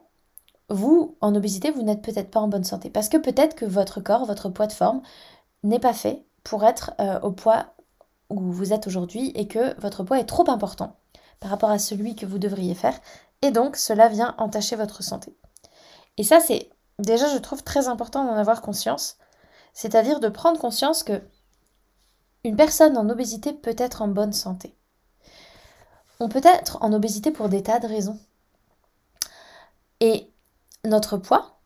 vous, 0.69 1.17
en 1.21 1.33
obésité, 1.35 1.71
vous 1.71 1.81
n'êtes 1.81 2.01
peut-être 2.01 2.29
pas 2.29 2.41
en 2.41 2.49
bonne 2.49 2.65
santé. 2.65 2.89
Parce 2.89 3.07
que 3.07 3.15
peut-être 3.15 3.55
que 3.55 3.63
votre 3.63 4.01
corps, 4.01 4.25
votre 4.25 4.49
poids 4.49 4.67
de 4.67 4.73
forme, 4.73 5.01
n'est 5.63 5.79
pas 5.79 5.93
fait 5.93 6.25
pour 6.43 6.65
être 6.65 6.91
euh, 6.99 7.17
au 7.21 7.31
poids 7.31 7.67
où 8.29 8.51
vous 8.51 8.73
êtes 8.73 8.87
aujourd'hui 8.87 9.31
et 9.35 9.47
que 9.47 9.79
votre 9.79 10.03
poids 10.03 10.19
est 10.19 10.25
trop 10.25 10.49
important 10.49 10.97
par 11.39 11.49
rapport 11.49 11.69
à 11.69 11.79
celui 11.79 12.13
que 12.17 12.25
vous 12.25 12.39
devriez 12.39 12.75
faire. 12.75 12.99
Et 13.41 13.51
donc, 13.51 13.77
cela 13.77 14.09
vient 14.09 14.35
entacher 14.37 14.75
votre 14.75 15.01
santé. 15.01 15.37
Et 16.17 16.23
ça, 16.23 16.41
c'est 16.41 16.69
déjà, 16.99 17.29
je 17.29 17.37
trouve 17.37 17.63
très 17.63 17.87
important 17.87 18.25
d'en 18.25 18.35
avoir 18.35 18.61
conscience. 18.61 19.17
C'est-à-dire 19.71 20.19
de 20.19 20.27
prendre 20.27 20.59
conscience 20.59 21.03
que 21.03 21.21
une 22.43 22.57
personne 22.57 22.97
en 22.97 23.09
obésité 23.09 23.53
peut 23.53 23.75
être 23.77 24.01
en 24.01 24.09
bonne 24.09 24.33
santé. 24.33 24.76
On 26.19 26.29
peut 26.29 26.41
être 26.43 26.77
en 26.81 26.93
obésité 26.93 27.31
pour 27.31 27.49
des 27.49 27.63
tas 27.63 27.79
de 27.79 27.87
raisons. 27.87 28.19
Et 29.99 30.29
notre 30.83 31.17
poids, 31.17 31.57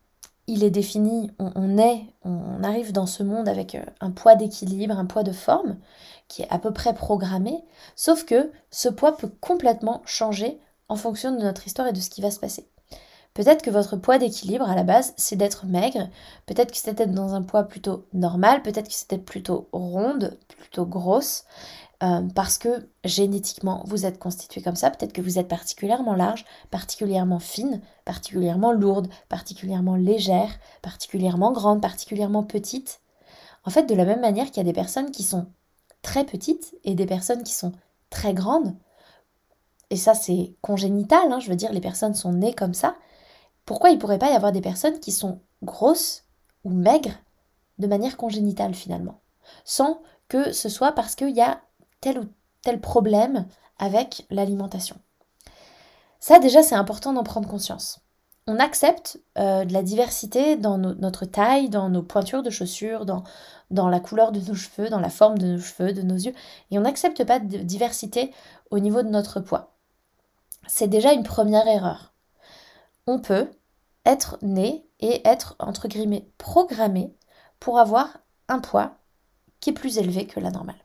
il 0.46 0.64
est 0.64 0.70
défini, 0.70 1.30
on, 1.38 1.78
est, 1.78 2.02
on 2.24 2.62
arrive 2.64 2.92
dans 2.92 3.06
ce 3.06 3.22
monde 3.22 3.48
avec 3.48 3.74
euh, 3.74 3.84
un 4.00 4.10
poids 4.10 4.34
d'équilibre, 4.34 4.98
un 4.98 5.06
poids 5.06 5.22
de 5.22 5.32
forme 5.32 5.76
qui 6.28 6.42
est 6.42 6.50
à 6.50 6.58
peu 6.58 6.72
près 6.72 6.94
programmé, 6.94 7.62
sauf 7.94 8.24
que 8.24 8.50
ce 8.70 8.88
poids 8.88 9.16
peut 9.16 9.30
complètement 9.40 10.02
changer 10.04 10.60
en 10.88 10.96
fonction 10.96 11.30
de 11.32 11.42
notre 11.42 11.66
histoire 11.66 11.88
et 11.88 11.92
de 11.92 12.00
ce 12.00 12.10
qui 12.10 12.22
va 12.22 12.30
se 12.30 12.40
passer. 12.40 12.68
Peut-être 13.34 13.62
que 13.62 13.70
votre 13.70 13.96
poids 13.96 14.18
d'équilibre 14.18 14.68
à 14.68 14.74
la 14.74 14.82
base, 14.82 15.14
c'est 15.16 15.36
d'être 15.36 15.64
maigre, 15.64 16.08
peut-être 16.46 16.70
que 16.72 16.90
d'être 16.90 17.12
dans 17.12 17.34
un 17.34 17.42
poids 17.42 17.64
plutôt 17.64 18.06
normal, 18.12 18.62
peut-être 18.62 18.88
que 18.88 19.08
d'être 19.08 19.24
plutôt 19.24 19.68
ronde, 19.72 20.36
plutôt 20.48 20.84
grosse, 20.84 21.44
euh, 22.02 22.22
parce 22.34 22.58
que 22.58 22.88
génétiquement 23.04 23.84
vous 23.86 24.06
êtes 24.06 24.18
constitué 24.18 24.60
comme 24.60 24.76
ça. 24.76 24.90
Peut-être 24.90 25.12
que 25.12 25.20
vous 25.20 25.38
êtes 25.38 25.48
particulièrement 25.48 26.14
large, 26.14 26.44
particulièrement 26.70 27.38
fine, 27.38 27.80
particulièrement 28.04 28.72
lourde, 28.72 29.08
particulièrement 29.28 29.94
légère, 29.94 30.50
particulièrement 30.82 31.52
grande, 31.52 31.80
particulièrement 31.80 32.42
petite. 32.42 33.00
En 33.64 33.70
fait, 33.70 33.84
de 33.84 33.94
la 33.94 34.04
même 34.04 34.20
manière 34.20 34.46
qu'il 34.46 34.56
y 34.56 34.60
a 34.60 34.64
des 34.64 34.72
personnes 34.72 35.12
qui 35.12 35.22
sont 35.22 35.46
très 36.02 36.24
petites 36.24 36.74
et 36.82 36.94
des 36.94 37.06
personnes 37.06 37.44
qui 37.44 37.54
sont 37.54 37.72
très 38.10 38.34
grandes. 38.34 38.74
Et 39.90 39.96
ça, 39.96 40.14
c'est 40.14 40.56
congénital, 40.60 41.30
hein, 41.30 41.38
je 41.38 41.50
veux 41.50 41.56
dire, 41.56 41.72
les 41.72 41.80
personnes 41.80 42.14
sont 42.14 42.32
nées 42.32 42.54
comme 42.54 42.74
ça. 42.74 42.96
Pourquoi 43.64 43.90
il 43.90 43.96
ne 43.96 44.00
pourrait 44.00 44.18
pas 44.18 44.30
y 44.32 44.34
avoir 44.34 44.50
des 44.50 44.60
personnes 44.60 44.98
qui 44.98 45.12
sont 45.12 45.40
grosses 45.62 46.24
ou 46.64 46.70
maigres 46.70 47.20
de 47.78 47.86
manière 47.86 48.16
congénitale 48.16 48.74
finalement? 48.74 49.20
Sans 49.64 50.02
que 50.28 50.52
ce 50.52 50.68
soit 50.68 50.92
parce 50.92 51.14
qu'il 51.14 51.36
y 51.36 51.42
a 51.42 51.60
tel 52.02 52.18
ou 52.18 52.28
tel 52.60 52.82
problème 52.82 53.46
avec 53.78 54.26
l'alimentation. 54.28 54.96
Ça 56.20 56.38
déjà, 56.38 56.62
c'est 56.62 56.74
important 56.74 57.14
d'en 57.14 57.24
prendre 57.24 57.48
conscience 57.48 58.02
on 58.46 58.58
accepte 58.58 59.20
euh, 59.38 59.64
de 59.64 59.72
la 59.72 59.82
diversité 59.82 60.56
dans 60.56 60.78
notre 60.78 61.24
taille, 61.26 61.68
dans 61.68 61.88
nos 61.88 62.02
pointures 62.02 62.42
de 62.42 62.50
chaussures, 62.50 63.06
dans, 63.06 63.22
dans 63.70 63.88
la 63.88 64.00
couleur 64.00 64.32
de 64.32 64.40
nos 64.40 64.54
cheveux, 64.54 64.88
dans 64.88 65.00
la 65.00 65.10
forme 65.10 65.38
de 65.38 65.46
nos 65.46 65.60
cheveux, 65.60 65.92
de 65.92 66.02
nos 66.02 66.16
yeux, 66.16 66.34
et 66.70 66.78
on 66.78 66.82
n'accepte 66.82 67.24
pas 67.24 67.38
de 67.38 67.58
diversité 67.58 68.32
au 68.70 68.80
niveau 68.80 69.02
de 69.02 69.08
notre 69.08 69.40
poids. 69.40 69.76
C'est 70.66 70.88
déjà 70.88 71.12
une 71.12 71.22
première 71.22 71.66
erreur. 71.68 72.14
On 73.06 73.20
peut 73.20 73.50
être 74.04 74.38
né 74.42 74.86
et 74.98 75.26
être, 75.26 75.54
entre 75.58 75.86
guillemets, 75.86 76.28
programmé 76.38 77.14
pour 77.60 77.78
avoir 77.78 78.18
un 78.48 78.58
poids 78.58 78.96
qui 79.60 79.70
est 79.70 79.74
plus 79.74 79.98
élevé 79.98 80.26
que 80.26 80.40
la 80.40 80.50
normale. 80.50 80.84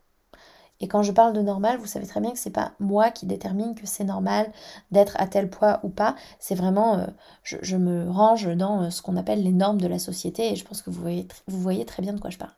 Et 0.80 0.88
quand 0.88 1.02
je 1.02 1.12
parle 1.12 1.34
de 1.34 1.42
normal, 1.42 1.78
vous 1.80 1.88
savez 1.88 2.06
très 2.06 2.22
bien 2.22 2.32
que 2.32 2.40
c'est 2.40 2.52
pas 2.52 2.74
moi 2.80 3.10
qui 3.10 3.26
détermine 3.26 3.74
que 3.74 3.88
c'est 3.88 4.04
normal 4.04 4.52
d'être 4.92 5.16
à 5.20 5.28
tel 5.28 5.50
poids 5.50 5.80
ou 5.84 5.90
pas. 5.90 6.16
C'est 6.40 6.56
vraiment, 6.56 7.00
euh, 7.00 7.08
je, 7.44 7.76
me 7.78 8.10
range 8.10 8.48
dans 8.56 8.84
euh, 8.84 8.90
ce 8.90 9.02
qu'on 9.02 9.18
appelle 9.18 9.44
les 9.44 9.52
normes 9.52 9.82
de 9.82 9.88
la 9.88 10.00
société 10.00 10.52
et 10.52 10.56
je 10.56 10.64
pense 10.64 10.82
que 10.82 10.90
vous 10.90 11.02
voyez, 11.48 11.86
très 11.86 12.02
bien 12.02 12.14
de 12.14 12.20
quoi 12.20 12.30
je 12.30 12.38
parle. 12.38 12.54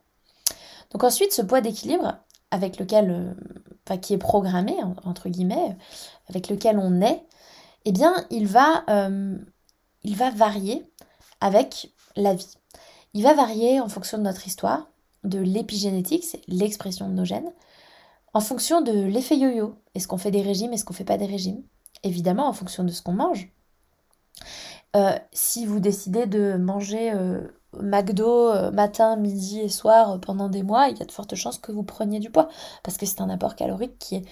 Donc 0.92 1.04
ensuite, 1.04 1.32
ce 1.32 1.42
poids 1.42 1.62
d'équilibre 1.62 2.18
avec 2.52 2.78
lequel, 2.78 3.10
euh, 3.12 3.34
enfin, 3.88 3.98
qui 3.98 4.14
est 4.14 4.18
programmé 4.18 4.76
entre 5.06 5.30
guillemets, 5.30 5.78
avec 6.30 6.50
lequel 6.50 6.78
on 6.78 7.02
est, 7.02 7.24
eh 7.86 7.92
bien, 7.92 8.14
il 8.30 8.46
va, 8.46 8.84
il 10.04 10.16
va 10.16 10.30
varier 10.32 10.86
avec 11.40 11.94
la 12.18 12.34
vie. 12.34 12.58
Il 13.14 13.24
va 13.24 13.34
varier 13.34 13.80
en 13.80 13.88
fonction 13.88 14.18
de 14.18 14.24
notre 14.24 14.46
histoire, 14.46 14.90
de 15.24 15.40
l'épigénétique, 15.40 16.24
c'est 16.24 16.42
l'expression 16.48 17.08
de 17.08 17.14
nos 17.14 17.26
gènes, 17.26 17.52
en 18.34 18.42
fonction 18.42 18.82
de 18.82 18.92
l'effet 18.92 19.38
yo-yo. 19.38 19.76
Est-ce 19.96 20.08
qu'on 20.08 20.18
fait 20.18 20.32
des 20.32 20.42
régimes, 20.42 20.74
est-ce 20.74 20.86
qu'on 20.86 20.94
fait 20.94 21.04
pas 21.04 21.18
des 21.18 21.26
régimes? 21.26 21.64
Évidemment, 22.04 22.48
en 22.48 22.54
fonction 22.54 22.84
de 22.84 22.92
ce 22.92 23.02
qu'on 23.02 23.14
mange. 23.14 23.52
Euh, 24.96 25.18
si 25.32 25.66
vous 25.66 25.80
décidez 25.80 26.26
de 26.26 26.58
manger 26.58 27.12
euh, 27.14 27.42
McDo 27.80 28.50
euh, 28.50 28.72
matin, 28.72 29.16
midi 29.18 29.60
et 29.60 29.70
soir 29.70 30.20
pendant 30.20 30.50
des 30.50 30.64
mois, 30.64 30.88
il 30.90 30.98
y 30.98 31.02
a 31.02 31.06
de 31.06 31.12
fortes 31.12 31.36
chances 31.36 31.60
que 31.60 31.72
vous 31.72 31.84
preniez 31.84 32.20
du 32.20 32.32
poids 32.32 32.50
parce 32.84 32.98
que 32.98 33.06
c'est 33.06 33.22
un 33.22 33.30
apport 33.30 33.56
calorique 33.56 34.00
qui 34.00 34.16
est, 34.16 34.26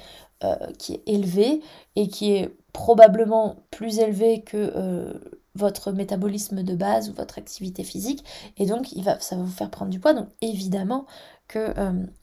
élevé 1.05 1.61
et 1.95 2.07
qui 2.07 2.31
est 2.31 2.55
probablement 2.73 3.57
plus 3.71 3.99
élevé 3.99 4.41
que 4.43 5.19
votre 5.55 5.91
métabolisme 5.91 6.61
de 6.61 6.75
base 6.75 7.09
ou 7.09 7.13
votre 7.13 7.39
activité 7.39 7.83
physique 7.83 8.23
et 8.57 8.67
donc 8.67 8.87
ça 9.19 9.35
va 9.35 9.41
vous 9.41 9.51
faire 9.51 9.71
prendre 9.71 9.89
du 9.89 9.99
poids. 9.99 10.13
Donc 10.13 10.27
évidemment 10.41 11.07
que 11.47 11.73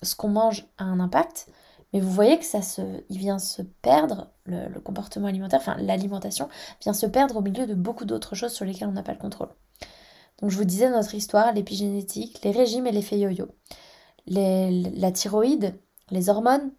ce 0.02 0.14
qu'on 0.14 0.28
mange 0.28 0.66
a 0.78 0.84
un 0.84 1.00
impact. 1.00 1.48
Mais 1.94 2.00
vous 2.00 2.10
voyez 2.10 2.40
que 2.40 2.44
ça 2.44 2.60
se, 2.60 2.82
vient 3.08 3.38
se 3.38 3.62
perdre, 3.62 4.32
le, 4.46 4.80
comportement 4.80 5.28
alimentaire, 5.28 5.60
enfin 5.60 5.76
l'alimentation, 5.78 6.48
vient 6.82 6.92
se 6.92 7.06
perdre 7.06 7.36
au 7.36 7.40
milieu 7.40 7.68
de 7.68 7.74
beaucoup 7.74 8.04
d'autres 8.04 8.34
choses 8.34 8.52
sur 8.52 8.64
lesquelles 8.64 8.88
on 8.88 8.92
n'a 8.92 9.04
pas 9.04 9.12
le 9.12 9.18
contrôle. 9.18 9.50
Donc 10.40 10.50
je 10.50 10.56
vous 10.56 10.64
disais 10.64 10.90
notre 10.90 11.14
histoire, 11.14 11.52
l'épigénétique, 11.52 12.42
les 12.42 12.50
régimes 12.50 12.88
et 12.88 12.92
l'effet 12.92 13.16
yo-yo. 13.20 13.46
la 14.26 15.12
thyroïde, 15.12 15.78
les 16.10 16.28
hormones, 16.28 16.72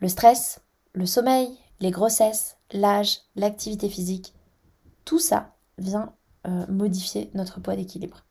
le 0.00 0.08
stress, 0.08 0.60
le 0.92 1.06
sommeil, 1.06 1.48
les 1.78 1.92
grossesses, 1.92 2.56
l'âge, 2.72 3.20
l'activité 3.36 3.88
physique, 3.88 4.34
tout 5.04 5.20
ça 5.20 5.54
vient 5.78 6.14
euh, 6.48 6.66
modifier 6.66 7.30
notre 7.32 7.60
poids 7.60 7.76
d'équilibre. 7.76 8.24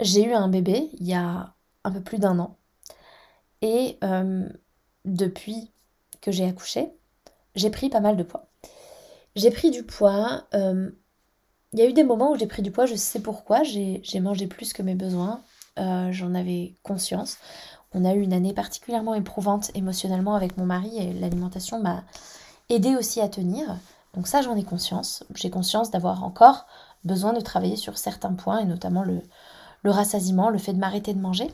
J'ai 0.00 0.22
eu 0.22 0.34
un 0.34 0.48
bébé 0.48 0.90
il 1.00 1.06
y 1.06 1.14
a 1.14 1.54
un 1.84 1.90
peu 1.90 2.02
plus 2.02 2.18
d'un 2.18 2.38
an 2.38 2.58
et 3.62 3.98
euh, 4.02 4.48
depuis 5.04 5.72
que 6.20 6.30
j'ai 6.30 6.46
accouché, 6.46 6.92
j'ai 7.54 7.70
pris 7.70 7.88
pas 7.88 8.00
mal 8.00 8.16
de 8.16 8.22
poids. 8.22 8.50
J'ai 9.36 9.50
pris 9.50 9.70
du 9.70 9.84
poids. 9.84 10.44
Euh, 10.52 10.90
il 11.72 11.78
y 11.78 11.82
a 11.82 11.88
eu 11.88 11.92
des 11.92 12.04
moments 12.04 12.32
où 12.32 12.36
j'ai 12.36 12.46
pris 12.46 12.60
du 12.60 12.70
poids, 12.70 12.86
je 12.86 12.96
sais 12.96 13.20
pourquoi. 13.20 13.62
J'ai 13.62 14.20
mangé 14.20 14.46
plus 14.46 14.72
que 14.72 14.82
mes 14.82 14.94
besoins. 14.94 15.40
Euh, 15.78 16.12
j'en 16.12 16.34
avais 16.34 16.74
conscience. 16.82 17.38
On 17.94 18.04
a 18.04 18.14
eu 18.14 18.20
une 18.20 18.32
année 18.32 18.52
particulièrement 18.52 19.14
éprouvante 19.14 19.70
émotionnellement 19.74 20.34
avec 20.34 20.56
mon 20.56 20.66
mari 20.66 20.98
et 20.98 21.12
l'alimentation 21.12 21.80
m'a 21.80 22.04
aidé 22.68 22.96
aussi 22.96 23.20
à 23.20 23.28
tenir. 23.28 23.78
Donc 24.14 24.26
ça, 24.26 24.42
j'en 24.42 24.56
ai 24.56 24.64
conscience. 24.64 25.24
J'ai 25.34 25.50
conscience 25.50 25.90
d'avoir 25.90 26.24
encore 26.24 26.66
besoin 27.04 27.32
de 27.32 27.40
travailler 27.40 27.76
sur 27.76 27.96
certains 27.96 28.34
points 28.34 28.60
et 28.60 28.64
notamment 28.64 29.02
le, 29.02 29.22
le 29.82 29.90
rassasiement, 29.90 30.50
le 30.50 30.58
fait 30.58 30.72
de 30.72 30.78
m'arrêter 30.78 31.14
de 31.14 31.20
manger. 31.20 31.48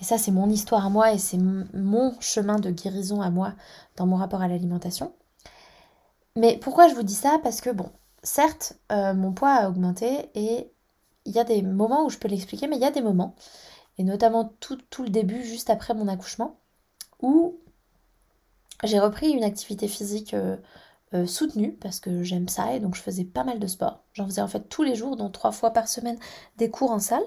Et 0.00 0.04
ça, 0.04 0.18
c'est 0.18 0.30
mon 0.30 0.48
histoire 0.48 0.86
à 0.86 0.90
moi 0.90 1.12
et 1.12 1.18
c'est 1.18 1.38
mon 1.38 2.14
chemin 2.20 2.58
de 2.58 2.70
guérison 2.70 3.20
à 3.20 3.30
moi 3.30 3.54
dans 3.96 4.06
mon 4.06 4.16
rapport 4.16 4.42
à 4.42 4.48
l'alimentation. 4.48 5.12
Mais 6.36 6.58
pourquoi 6.58 6.88
je 6.88 6.94
vous 6.94 7.02
dis 7.02 7.14
ça? 7.14 7.38
Parce 7.42 7.60
que, 7.60 7.70
bon, 7.70 7.90
certes, 8.22 8.74
euh, 8.90 9.14
mon 9.14 9.32
poids 9.32 9.54
a 9.54 9.68
augmenté 9.68 10.30
et 10.34 10.72
il 11.24 11.32
y 11.32 11.38
a 11.38 11.44
des 11.44 11.62
moments 11.62 12.04
où 12.04 12.10
je 12.10 12.18
peux 12.18 12.28
l'expliquer, 12.28 12.66
mais 12.66 12.76
il 12.76 12.82
y 12.82 12.86
a 12.86 12.90
des 12.90 13.02
moments, 13.02 13.34
et 13.98 14.04
notamment 14.04 14.52
tout, 14.60 14.78
le 15.02 15.08
début, 15.08 15.44
juste 15.44 15.70
après 15.70 15.94
mon 15.94 16.08
accouchement, 16.08 16.56
où 17.20 17.58
j'ai 18.82 18.98
repris 18.98 19.30
une 19.30 19.44
activité 19.44 19.86
physique 19.86 20.34
euh, 20.34 20.56
euh, 21.14 21.26
soutenue 21.26 21.72
parce 21.74 22.00
que 22.00 22.22
j'aime 22.22 22.48
ça 22.48 22.74
et 22.74 22.80
donc 22.80 22.94
je 22.96 23.02
faisais 23.02 23.24
pas 23.24 23.44
mal 23.44 23.60
de 23.60 23.66
sport. 23.66 24.02
J'en 24.14 24.26
faisais 24.26 24.40
en 24.40 24.48
fait 24.48 24.68
tous 24.68 24.82
les 24.82 24.94
jours, 24.94 25.16
donc 25.16 25.32
trois 25.32 25.52
fois 25.52 25.70
par 25.70 25.86
semaine, 25.86 26.18
des 26.56 26.70
cours 26.70 26.90
en 26.90 26.98
salle. 26.98 27.22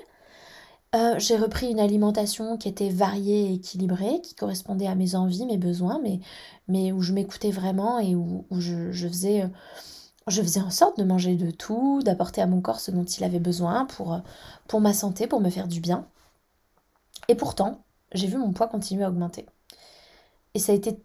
Euh, 0.95 1.19
j'ai 1.19 1.35
repris 1.35 1.69
une 1.69 1.79
alimentation 1.79 2.57
qui 2.57 2.69
était 2.69 2.89
variée 2.89 3.49
et 3.49 3.53
équilibrée, 3.55 4.21
qui 4.21 4.33
correspondait 4.33 4.87
à 4.87 4.95
mes 4.95 5.15
envies, 5.15 5.45
mes 5.45 5.57
besoins, 5.57 6.01
mais, 6.69 6.91
où 6.93 7.01
je 7.01 7.11
m'écoutais 7.11 7.51
vraiment 7.51 7.99
et 7.99 8.15
où, 8.15 8.45
je, 8.51 9.07
faisais, 9.07 9.43
euh, 9.43 9.47
je 10.27 10.41
faisais 10.41 10.61
en 10.61 10.69
sorte 10.69 10.97
de 10.97 11.03
manger 11.03 11.35
de 11.35 11.51
tout, 11.51 12.01
d'apporter 12.03 12.41
à 12.41 12.47
mon 12.47 12.61
corps 12.61 12.79
ce 12.79 12.91
dont 12.91 13.03
il 13.03 13.23
avait 13.25 13.39
besoin 13.39 13.85
pour, 13.85 14.13
euh, 14.13 14.19
pour 14.67 14.79
ma 14.79 14.93
santé, 14.93 15.27
pour 15.27 15.41
me 15.41 15.49
faire 15.49 15.67
du 15.67 15.81
bien. 15.81 16.07
Et 17.27 17.35
pourtant, 17.35 17.83
j'ai 18.13 18.27
vu 18.27 18.37
mon 18.37 18.53
poids 18.53 18.67
continuer 18.67 19.03
à 19.03 19.09
augmenter. 19.09 19.45
Et 20.53 20.59
ça 20.59 20.71
a 20.71 20.75
été 20.75 20.97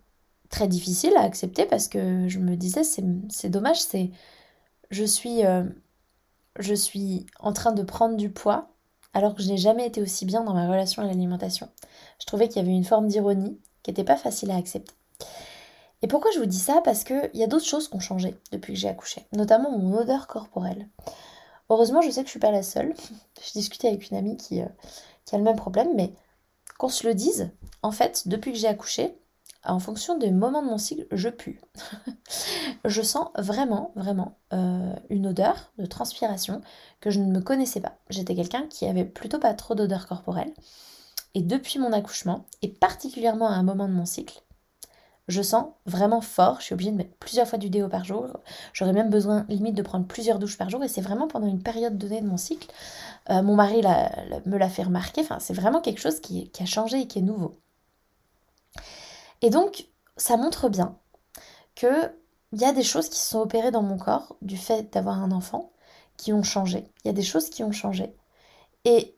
très 0.50 0.68
difficile 0.68 1.14
à 1.16 1.22
accepter 1.22 1.66
parce 1.66 1.88
que 1.88 2.28
je 2.28 2.38
me 2.38 2.56
disais, 2.56 2.84
c'est 2.84 3.50
dommage, 3.50 3.80
c'est 3.80 4.10
je 4.90 5.04
suis 5.04 5.42
en 7.40 7.52
train 7.52 7.72
de 7.72 7.82
prendre 7.82 8.16
du 8.16 8.30
poids 8.30 8.70
alors 9.14 9.34
que 9.34 9.42
je 9.42 9.48
n'ai 9.48 9.56
jamais 9.56 9.86
été 9.86 10.00
aussi 10.00 10.24
bien 10.24 10.42
dans 10.42 10.54
ma 10.54 10.68
relation 10.68 11.02
à 11.02 11.06
l'alimentation. 11.06 11.68
Je 12.20 12.26
trouvais 12.26 12.48
qu'il 12.48 12.62
y 12.62 12.64
avait 12.64 12.74
une 12.74 12.84
forme 12.84 13.08
d'ironie 13.08 13.58
qui 13.82 13.90
n'était 13.90 14.04
pas 14.04 14.16
facile 14.16 14.50
à 14.50 14.56
accepter. 14.56 14.92
Et 16.02 16.06
pourquoi 16.06 16.30
je 16.32 16.38
vous 16.38 16.46
dis 16.46 16.58
ça? 16.58 16.80
Parce 16.82 17.04
qu'il 17.04 17.30
y 17.34 17.42
a 17.42 17.46
d'autres 17.46 17.66
choses 17.66 17.88
qui 17.88 17.96
ont 17.96 18.00
changé 18.00 18.34
depuis 18.52 18.72
que 18.72 18.78
j'ai 18.78 18.88
accouché, 18.88 19.26
notamment 19.32 19.76
mon 19.76 19.98
odeur 19.98 20.26
corporelle. 20.26 20.88
Heureusement, 21.68 22.02
je 22.02 22.10
sais 22.10 22.22
que 22.22 22.26
je 22.26 22.32
suis 22.32 22.40
pas 22.40 22.50
la 22.50 22.62
seule. 22.62 22.94
J'ai 23.42 23.60
discuté 23.60 23.88
avec 23.88 24.10
une 24.10 24.16
amie 24.16 24.36
euh, 24.52 24.66
qui 25.24 25.34
a 25.34 25.38
le 25.38 25.44
même 25.44 25.56
problème, 25.56 25.94
mais 25.94 26.12
qu'on 26.78 26.88
se 26.88 27.06
le 27.06 27.14
dise, 27.14 27.50
en 27.82 27.92
fait, 27.92 28.26
depuis 28.26 28.52
que 28.52 28.58
j'ai 28.58 28.66
accouché, 28.66 29.14
en 29.64 29.78
fonction 29.78 30.16
des 30.16 30.30
moments 30.30 30.62
de 30.62 30.68
mon 30.68 30.78
cycle, 30.78 31.06
je 31.12 31.28
pue. 31.28 31.60
je 32.84 33.02
sens 33.02 33.28
vraiment, 33.36 33.92
vraiment 33.94 34.38
euh, 34.52 34.94
une 35.10 35.26
odeur 35.26 35.72
de 35.78 35.86
transpiration 35.86 36.62
que 37.00 37.10
je 37.10 37.20
ne 37.20 37.30
me 37.30 37.40
connaissais 37.40 37.80
pas. 37.80 37.96
J'étais 38.08 38.34
quelqu'un 38.34 38.66
qui 38.68 38.86
avait 38.86 39.04
plutôt 39.04 39.38
pas 39.38 39.54
trop 39.54 39.74
d'odeur 39.74 40.06
corporelle. 40.06 40.52
Et 41.34 41.42
depuis 41.42 41.78
mon 41.78 41.92
accouchement, 41.92 42.46
et 42.62 42.68
particulièrement 42.68 43.48
à 43.48 43.54
un 43.54 43.62
moment 43.62 43.86
de 43.86 43.92
mon 43.92 44.06
cycle, 44.06 44.42
je 45.28 45.42
sens 45.42 45.66
vraiment 45.86 46.22
fort. 46.22 46.56
Je 46.58 46.64
suis 46.64 46.74
obligée 46.74 46.90
de 46.90 46.96
mettre 46.96 47.14
plusieurs 47.20 47.46
fois 47.46 47.58
du 47.58 47.70
déo 47.70 47.88
par 47.88 48.04
jour. 48.04 48.26
J'aurais 48.72 48.92
même 48.92 49.10
besoin 49.10 49.46
limite 49.48 49.76
de 49.76 49.82
prendre 49.82 50.06
plusieurs 50.06 50.40
douches 50.40 50.58
par 50.58 50.70
jour. 50.70 50.82
Et 50.82 50.88
c'est 50.88 51.00
vraiment 51.00 51.28
pendant 51.28 51.46
une 51.46 51.62
période 51.62 51.98
donnée 51.98 52.20
de 52.20 52.26
mon 52.26 52.36
cycle. 52.36 52.68
Euh, 53.28 53.42
mon 53.42 53.54
mari 53.54 53.80
me 54.46 54.58
l'a 54.58 54.68
fait 54.68 54.82
remarquer. 54.82 55.22
C'est 55.38 55.54
vraiment 55.54 55.80
quelque 55.80 56.00
chose 56.00 56.18
qui 56.20 56.50
a 56.58 56.64
changé 56.64 57.02
et 57.02 57.06
qui 57.06 57.20
est 57.20 57.22
nouveau. 57.22 57.60
Et 59.42 59.50
donc, 59.50 59.88
ça 60.16 60.36
montre 60.36 60.68
bien 60.68 60.98
que 61.74 62.12
il 62.52 62.60
y 62.60 62.64
a 62.64 62.72
des 62.72 62.82
choses 62.82 63.08
qui 63.08 63.18
se 63.18 63.30
sont 63.30 63.40
opérées 63.40 63.70
dans 63.70 63.82
mon 63.82 63.96
corps 63.96 64.36
du 64.42 64.56
fait 64.56 64.92
d'avoir 64.92 65.22
un 65.22 65.30
enfant 65.30 65.72
qui 66.16 66.32
ont 66.32 66.42
changé. 66.42 66.84
Il 67.04 67.08
y 67.08 67.10
a 67.10 67.14
des 67.14 67.22
choses 67.22 67.48
qui 67.48 67.62
ont 67.62 67.72
changé 67.72 68.14
et 68.84 69.16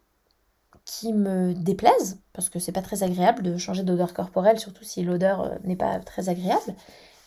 qui 0.85 1.13
me 1.13 1.55
déplaisent 1.55 2.21
parce 2.33 2.49
que 2.49 2.59
c'est 2.59 2.73
pas 2.73 2.83
très 2.83 3.03
agréable 3.03 3.43
de 3.43 3.57
changer 3.57 3.83
d'odeur 3.85 4.15
corporelle, 4.15 4.59
surtout 4.59 4.85
si 4.85 5.03
l'odeur 5.03 5.43
euh, 5.43 5.57
n'est 5.65 5.77
pas 5.77 5.99
très 6.01 6.29
agréable. 6.29 6.75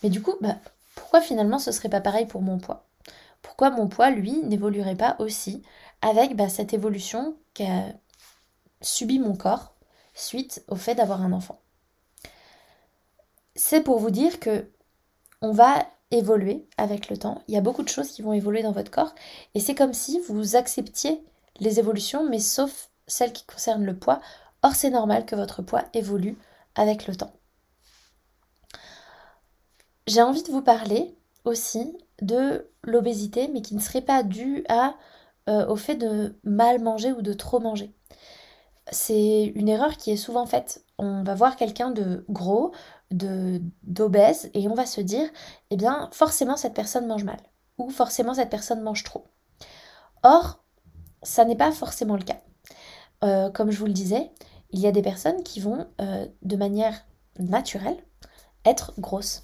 Mais 0.03 0.09
du 0.09 0.21
coup, 0.21 0.35
bah, 0.41 0.57
pourquoi 0.95 1.21
finalement 1.21 1.59
ce 1.59 1.71
serait 1.71 1.89
pas 1.89 2.01
pareil 2.01 2.25
pour 2.25 2.41
mon 2.41 2.57
poids? 2.59 2.87
Pourquoi 3.41 3.69
mon 3.71 3.87
poids, 3.87 4.09
lui, 4.09 4.43
n'évoluerait 4.43 4.95
pas 4.95 5.15
aussi 5.19 5.63
avec 6.01 6.35
bah, 6.35 6.49
cette 6.49 6.73
évolution 6.73 7.37
qu'a 7.53 7.83
subi 8.81 9.19
mon 9.19 9.35
corps 9.35 9.73
suite 10.13 10.63
au 10.67 10.75
fait 10.75 10.95
d'avoir 10.95 11.21
un 11.21 11.33
enfant? 11.33 11.59
C'est 13.55 13.81
pour 13.81 13.99
vous 13.99 14.11
dire 14.11 14.39
que 14.39 14.69
on 15.41 15.51
va 15.51 15.85
évoluer 16.11 16.67
avec 16.77 17.09
le 17.09 17.17
temps. 17.17 17.41
Il 17.47 17.53
y 17.53 17.57
a 17.57 17.61
beaucoup 17.61 17.83
de 17.83 17.89
choses 17.89 18.09
qui 18.09 18.21
vont 18.21 18.33
évoluer 18.33 18.63
dans 18.63 18.71
votre 18.71 18.91
corps 18.91 19.15
et 19.53 19.59
c'est 19.59 19.75
comme 19.75 19.93
si 19.93 20.19
vous 20.27 20.55
acceptiez 20.55 21.23
les 21.59 21.79
évolutions, 21.79 22.27
mais 22.29 22.39
sauf 22.39 22.89
celles 23.07 23.33
qui 23.33 23.45
concernent 23.45 23.85
le 23.85 23.97
poids. 23.97 24.21
Or, 24.61 24.73
c'est 24.73 24.89
normal 24.89 25.25
que 25.25 25.35
votre 25.35 25.61
poids 25.61 25.83
évolue 25.93 26.37
avec 26.75 27.07
le 27.07 27.15
temps. 27.15 27.33
J'ai 30.07 30.21
envie 30.21 30.43
de 30.43 30.51
vous 30.51 30.61
parler 30.61 31.15
aussi 31.45 31.97
de 32.21 32.69
l'obésité, 32.83 33.47
mais 33.47 33.61
qui 33.61 33.75
ne 33.75 33.79
serait 33.79 34.01
pas 34.01 34.23
due 34.23 34.65
euh, 35.49 35.67
au 35.67 35.75
fait 35.75 35.95
de 35.95 36.35
mal 36.43 36.81
manger 36.81 37.11
ou 37.11 37.21
de 37.21 37.33
trop 37.33 37.59
manger. 37.59 37.91
C'est 38.91 39.51
une 39.55 39.67
erreur 39.67 39.97
qui 39.97 40.11
est 40.11 40.17
souvent 40.17 40.45
faite. 40.45 40.83
On 40.97 41.23
va 41.23 41.33
voir 41.33 41.55
quelqu'un 41.55 41.91
de 41.91 42.23
gros, 42.29 42.71
d'obèse, 43.11 44.49
et 44.53 44.67
on 44.67 44.73
va 44.73 44.85
se 44.85 45.01
dire, 45.01 45.27
eh 45.69 45.77
bien, 45.77 46.09
forcément 46.11 46.57
cette 46.57 46.73
personne 46.73 47.07
mange 47.07 47.23
mal, 47.23 47.37
ou 47.77 47.89
forcément 47.89 48.33
cette 48.33 48.49
personne 48.49 48.81
mange 48.81 49.03
trop. 49.03 49.25
Or, 50.23 50.63
ça 51.23 51.45
n'est 51.45 51.55
pas 51.55 51.71
forcément 51.71 52.15
le 52.15 52.23
cas. 52.23 52.41
Euh, 53.23 53.49
comme 53.49 53.71
je 53.71 53.79
vous 53.79 53.85
le 53.85 53.93
disais, 53.93 54.31
il 54.71 54.79
y 54.79 54.87
a 54.87 54.91
des 54.91 55.01
personnes 55.01 55.43
qui 55.43 55.59
vont, 55.59 55.87
euh, 56.01 56.25
de 56.41 56.55
manière 56.55 57.05
naturelle, 57.39 57.97
être 58.65 58.93
grosses. 58.99 59.43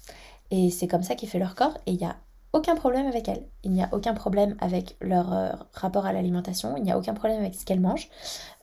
Et 0.50 0.70
c'est 0.70 0.88
comme 0.88 1.02
ça 1.02 1.14
qu'ils 1.14 1.28
fait 1.28 1.38
leur 1.38 1.54
corps, 1.54 1.78
et 1.86 1.92
il 1.92 1.98
n'y 1.98 2.04
a 2.04 2.16
aucun 2.52 2.74
problème 2.74 3.06
avec 3.06 3.28
elles. 3.28 3.46
Il 3.62 3.70
n'y 3.70 3.82
a 3.82 3.88
aucun 3.92 4.12
problème 4.12 4.56
avec 4.60 4.96
leur 5.00 5.32
euh, 5.32 5.52
rapport 5.72 6.04
à 6.04 6.12
l'alimentation, 6.12 6.76
il 6.76 6.82
n'y 6.82 6.92
a 6.92 6.98
aucun 6.98 7.14
problème 7.14 7.40
avec 7.40 7.54
ce 7.54 7.64
qu'elles 7.64 7.80
mangent. 7.80 8.10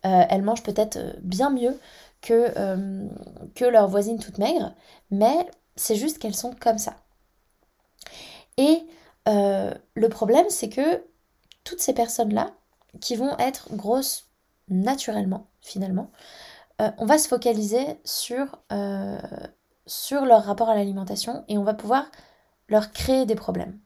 elles 0.03 0.43
mangent 0.43 0.63
peut-être 0.63 0.99
bien 1.21 1.49
mieux 1.49 1.77
que, 2.21 3.07
que 3.55 3.65
leurs 3.65 3.87
voisines 3.87 4.19
toutes 4.19 4.37
maigres, 4.37 4.73
mais 5.11 5.49
c'est 5.75 5.95
juste 5.95 6.19
qu'elles 6.19 6.35
sont 6.35 6.53
comme 6.59 6.77
ça. 6.77 6.95
Et 8.57 8.83
le 9.25 10.07
problème, 10.07 10.45
c'est 10.49 10.69
que 10.69 11.03
toutes 11.63 11.79
ces 11.81 11.93
personnes-là, 11.93 12.51
qui 13.01 13.15
vont 13.15 13.37
être 13.37 13.73
grosses 13.75 14.27
naturellement, 14.67 15.47
finalement, 15.61 16.11
euh, 16.81 16.91
on 16.97 17.05
va 17.05 17.17
se 17.17 17.27
focaliser 17.27 17.99
sur, 18.03 18.61
euh, 18.71 19.19
leur 20.11 20.43
rapport 20.43 20.69
à 20.69 20.75
l'alimentation 20.75 21.43
et 21.47 21.57
on 21.57 21.63
va 21.63 21.73
pouvoir 21.73 22.09
leur 22.67 22.91
créer 22.91 23.25
des 23.25 23.35
problèmes. 23.35 23.79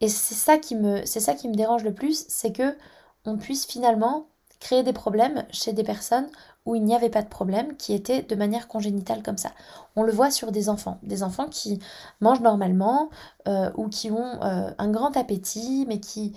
Et 0.00 0.08
c'est 0.08 0.34
ça 0.34 0.58
qui 0.58 0.76
me, 0.76 1.04
ça 1.06 1.34
qui 1.34 1.48
me 1.48 1.54
dérange 1.54 1.84
le 1.84 1.94
plus, 1.94 2.26
c'est 2.28 2.52
que 2.52 2.76
on 3.24 3.38
puisse 3.38 3.66
finalement 3.66 4.28
créer 4.60 4.82
des 4.82 4.92
problèmes 4.92 5.44
chez 5.50 5.72
des 5.72 5.82
personnes 5.84 6.28
où 6.64 6.74
il 6.74 6.84
n'y 6.84 6.94
avait 6.94 7.10
pas 7.10 7.22
de 7.22 7.28
problème, 7.28 7.76
qui 7.76 7.92
étaient 7.92 8.22
de 8.22 8.34
manière 8.34 8.66
congénitale 8.68 9.22
comme 9.22 9.38
ça. 9.38 9.52
On 9.94 10.02
le 10.02 10.12
voit 10.12 10.30
sur 10.30 10.50
des 10.50 10.68
enfants, 10.68 10.98
des 11.02 11.22
enfants 11.22 11.46
qui 11.48 11.78
mangent 12.20 12.40
normalement 12.40 13.10
euh, 13.46 13.70
ou 13.76 13.88
qui 13.88 14.10
ont 14.10 14.40
un 14.42 14.90
grand 14.90 15.16
appétit, 15.16 15.86
mais 15.86 16.00
qui 16.00 16.32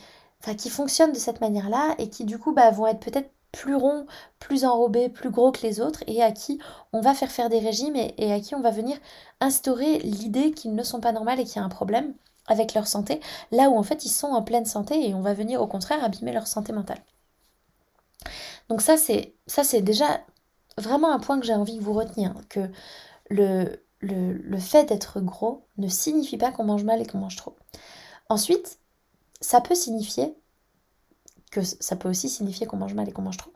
fonctionnent 0.70 1.14
de 1.14 1.18
cette 1.18 1.42
manière-là 1.42 1.96
et 1.98 2.10
qui 2.10 2.26
du 2.26 2.38
coup 2.38 2.54
bah, 2.54 2.70
vont 2.70 2.86
être 2.86 3.00
peut-être 3.00 3.32
plus 3.52 3.76
ronds, 3.76 4.06
plus 4.40 4.66
enrobés, 4.66 5.10
plus 5.10 5.30
gros 5.30 5.52
que 5.52 5.62
les 5.62 5.82
autres 5.82 6.04
et 6.08 6.22
à 6.22 6.32
qui 6.32 6.60
on 6.94 7.02
va 7.02 7.14
faire 7.14 7.32
faire 7.32 7.50
des 7.50 7.60
régimes 7.60 7.96
et, 7.96 8.32
à 8.32 8.40
qui 8.40 8.56
on 8.56 8.62
va 8.62 8.72
venir 8.72 8.98
instaurer 9.42 10.00
l'idée 10.00 10.52
qu'ils 10.52 10.76
ne 10.76 10.84
sont 10.84 11.00
pas 11.00 11.12
normales 11.12 11.40
et 11.40 11.46
qu'il 11.46 11.58
y 11.58 11.60
a 11.60 11.66
un 11.66 11.70
problème 11.70 12.14
avec 12.48 12.74
leur 12.74 12.88
santé, 12.88 13.20
là 13.52 13.70
où 13.70 13.78
en 13.78 13.84
fait 13.84 14.06
ils 14.06 14.10
sont 14.10 14.28
en 14.28 14.42
pleine 14.42 14.66
santé 14.66 15.08
et 15.08 15.14
on 15.14 15.22
va 15.22 15.34
venir 15.34 15.62
au 15.62 15.68
contraire 15.68 16.04
abîmer 16.04 16.34
leur 16.34 16.48
santé 16.48 16.74
mentale. 16.74 17.00
Donc 18.70 18.82
ça 18.82 18.98
c'est 18.98 19.36
ça 19.48 19.64
c'est 19.64 19.82
déjà 19.82 20.22
vraiment 20.78 21.12
un 21.12 21.20
point 21.20 21.40
que 21.40 21.46
j'ai 21.46 21.54
envie 21.54 21.78
que 21.78 21.84
vous 21.84 21.94
retenir, 21.94 22.34
que 22.50 22.70
le, 23.30 23.84
le, 24.02 24.58
fait 24.60 24.86
d'être 24.86 25.20
gros 25.20 25.68
ne 25.78 25.88
signifie 25.88 26.38
pas 26.38 26.52
qu'on 26.52 26.64
mange 26.64 26.84
mal 26.84 27.02
et 27.02 27.06
qu'on 27.06 27.18
mange 27.18 27.36
trop. 27.36 27.56
Ensuite, 28.30 28.80
ça 29.42 29.62
peut 29.62 29.76
signifier 29.76 30.36
que 31.52 31.62
ça 31.64 31.96
peut 31.96 32.10
aussi 32.10 32.30
signifier 32.30 32.68
qu'on 32.68 32.78
mange 32.78 32.94
mal 32.94 33.10
et 33.10 33.12
qu'on 33.12 33.24
mange 33.24 33.38
trop, 33.38 33.52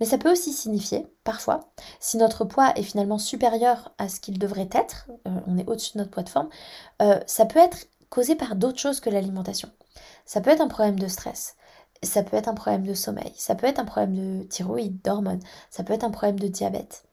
mais 0.00 0.06
ça 0.06 0.18
peut 0.18 0.30
aussi 0.30 0.52
signifier, 0.52 1.06
parfois, 1.24 1.72
si 1.98 2.18
notre 2.18 2.44
poids 2.44 2.72
est 2.76 2.82
finalement 2.82 3.18
supérieur 3.18 3.94
à 3.96 4.08
ce 4.08 4.20
qu'il 4.20 4.38
devrait 4.38 4.68
être, 4.72 5.08
euh, 5.26 5.40
on 5.46 5.56
est 5.56 5.66
au-dessus 5.66 5.94
de 5.94 5.98
notre 5.98 6.10
poids 6.10 6.22
de 6.22 6.28
forme, 6.28 6.50
euh, 7.00 7.18
ça 7.26 7.46
peut 7.46 7.58
être 7.58 7.86
causé 8.10 8.34
par 8.34 8.54
d'autres 8.54 8.78
choses 8.78 9.00
que 9.00 9.08
l'alimentation. 9.08 9.70
Ça 10.26 10.42
peut 10.42 10.50
être 10.50 10.60
un 10.60 10.68
problème 10.68 10.98
de 10.98 11.08
stress, 11.08 11.56
ça 12.02 12.22
peut 12.22 12.36
être 12.36 12.48
un 12.48 12.54
problème 12.54 12.86
de 12.86 12.94
sommeil, 12.94 13.32
ça 13.36 13.54
peut 13.54 13.66
être 13.66 13.78
un 13.78 13.84
problème 13.84 14.14
de 14.14 14.44
thyroïde, 14.44 15.00
d'hormones, 15.02 15.40
ça 15.70 15.84
peut 15.84 15.92
être 15.92 16.04
un 16.04 16.10
problème 16.10 16.38
de 16.38 16.48
diabète. 16.48 17.04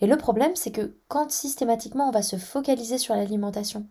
Et 0.00 0.06
le 0.06 0.16
problème, 0.16 0.56
c'est 0.56 0.72
que 0.72 0.96
quand 1.08 1.30
systématiquement 1.30 2.08
on 2.08 2.12
va 2.12 2.22
se 2.22 2.36
focaliser 2.36 2.98
sur 2.98 3.14
l'alimentation, 3.14 3.86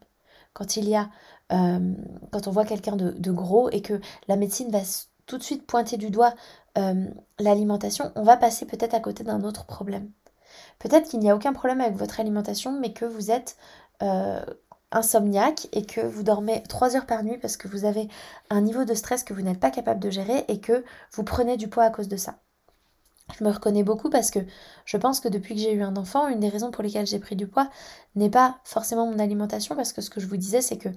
quand 0.53 0.77
il 0.77 0.87
y 0.89 0.95
a 0.95 1.09
euh, 1.51 1.93
quand 2.31 2.47
on 2.47 2.51
voit 2.51 2.65
quelqu'un 2.65 2.95
de, 2.95 3.31
gros 3.31 3.69
et 3.69 3.81
que 3.81 3.99
la 4.27 4.35
médecine 4.35 4.71
va 4.71 4.79
tout 5.27 5.37
de 5.37 5.43
suite 5.43 5.65
pointer 5.65 5.97
du 5.97 6.09
doigt 6.09 6.33
euh, 6.77 7.07
l'alimentation, 7.39 8.11
on 8.15 8.23
va 8.23 8.37
passer 8.37 8.65
peut-être 8.65 8.95
à 8.95 8.99
côté 8.99 9.23
d'un 9.23 9.43
autre 9.43 9.65
problème. 9.65 10.09
Peut-être 10.79 11.09
qu'il 11.09 11.19
n'y 11.19 11.29
a 11.29 11.35
aucun 11.35 11.53
problème 11.53 11.81
avec 11.81 11.95
votre 11.95 12.19
alimentation, 12.19 12.71
mais 12.79 12.93
que 12.93 13.05
vous 13.05 13.31
êtes 13.31 13.57
euh, 14.01 14.43
insomniaque 14.95 15.67
et 15.73 15.85
que 15.85 16.01
vous 16.01 16.23
dormez 16.23 16.63
3 16.63 16.95
heures 16.95 17.05
par 17.05 17.23
nuit 17.23 17.37
parce 17.37 17.57
que 17.57 17.67
vous 17.67 17.85
avez 17.85 18.07
un 18.49 18.61
niveau 18.61 18.85
de 18.85 18.93
stress 18.93 19.23
que 19.23 19.33
vous 19.33 19.41
n'êtes 19.41 19.59
pas 19.59 19.71
capable 19.71 19.99
de 19.99 20.09
gérer 20.09 20.45
et 20.47 20.59
que 20.59 20.83
vous 21.11 21.23
prenez 21.23 21.57
du 21.57 21.67
poids 21.67 21.83
à 21.83 21.89
cause 21.91 22.07
de 22.07 22.17
ça. 22.17 22.39
Je 23.37 23.43
me 23.43 23.51
reconnais 23.51 23.83
beaucoup 23.83 24.09
parce 24.09 24.31
que 24.31 24.39
je 24.85 24.97
pense 24.97 25.19
que 25.19 25.27
depuis 25.27 25.55
que 25.55 25.61
j'ai 25.61 25.73
eu 25.73 25.81
un 25.81 25.97
enfant, 25.97 26.27
une 26.27 26.39
des 26.39 26.49
raisons 26.49 26.71
pour 26.71 26.83
lesquelles 26.83 27.07
j'ai 27.07 27.19
pris 27.19 27.35
du 27.35 27.47
poids 27.47 27.69
n'est 28.15 28.29
pas 28.29 28.59
forcément 28.63 29.07
mon 29.07 29.19
alimentation, 29.19 29.75
parce 29.75 29.93
que 29.93 30.01
ce 30.01 30.09
que 30.09 30.19
je 30.19 30.27
vous 30.27 30.37
disais, 30.37 30.61
c'est 30.61 30.77
que 30.77 30.89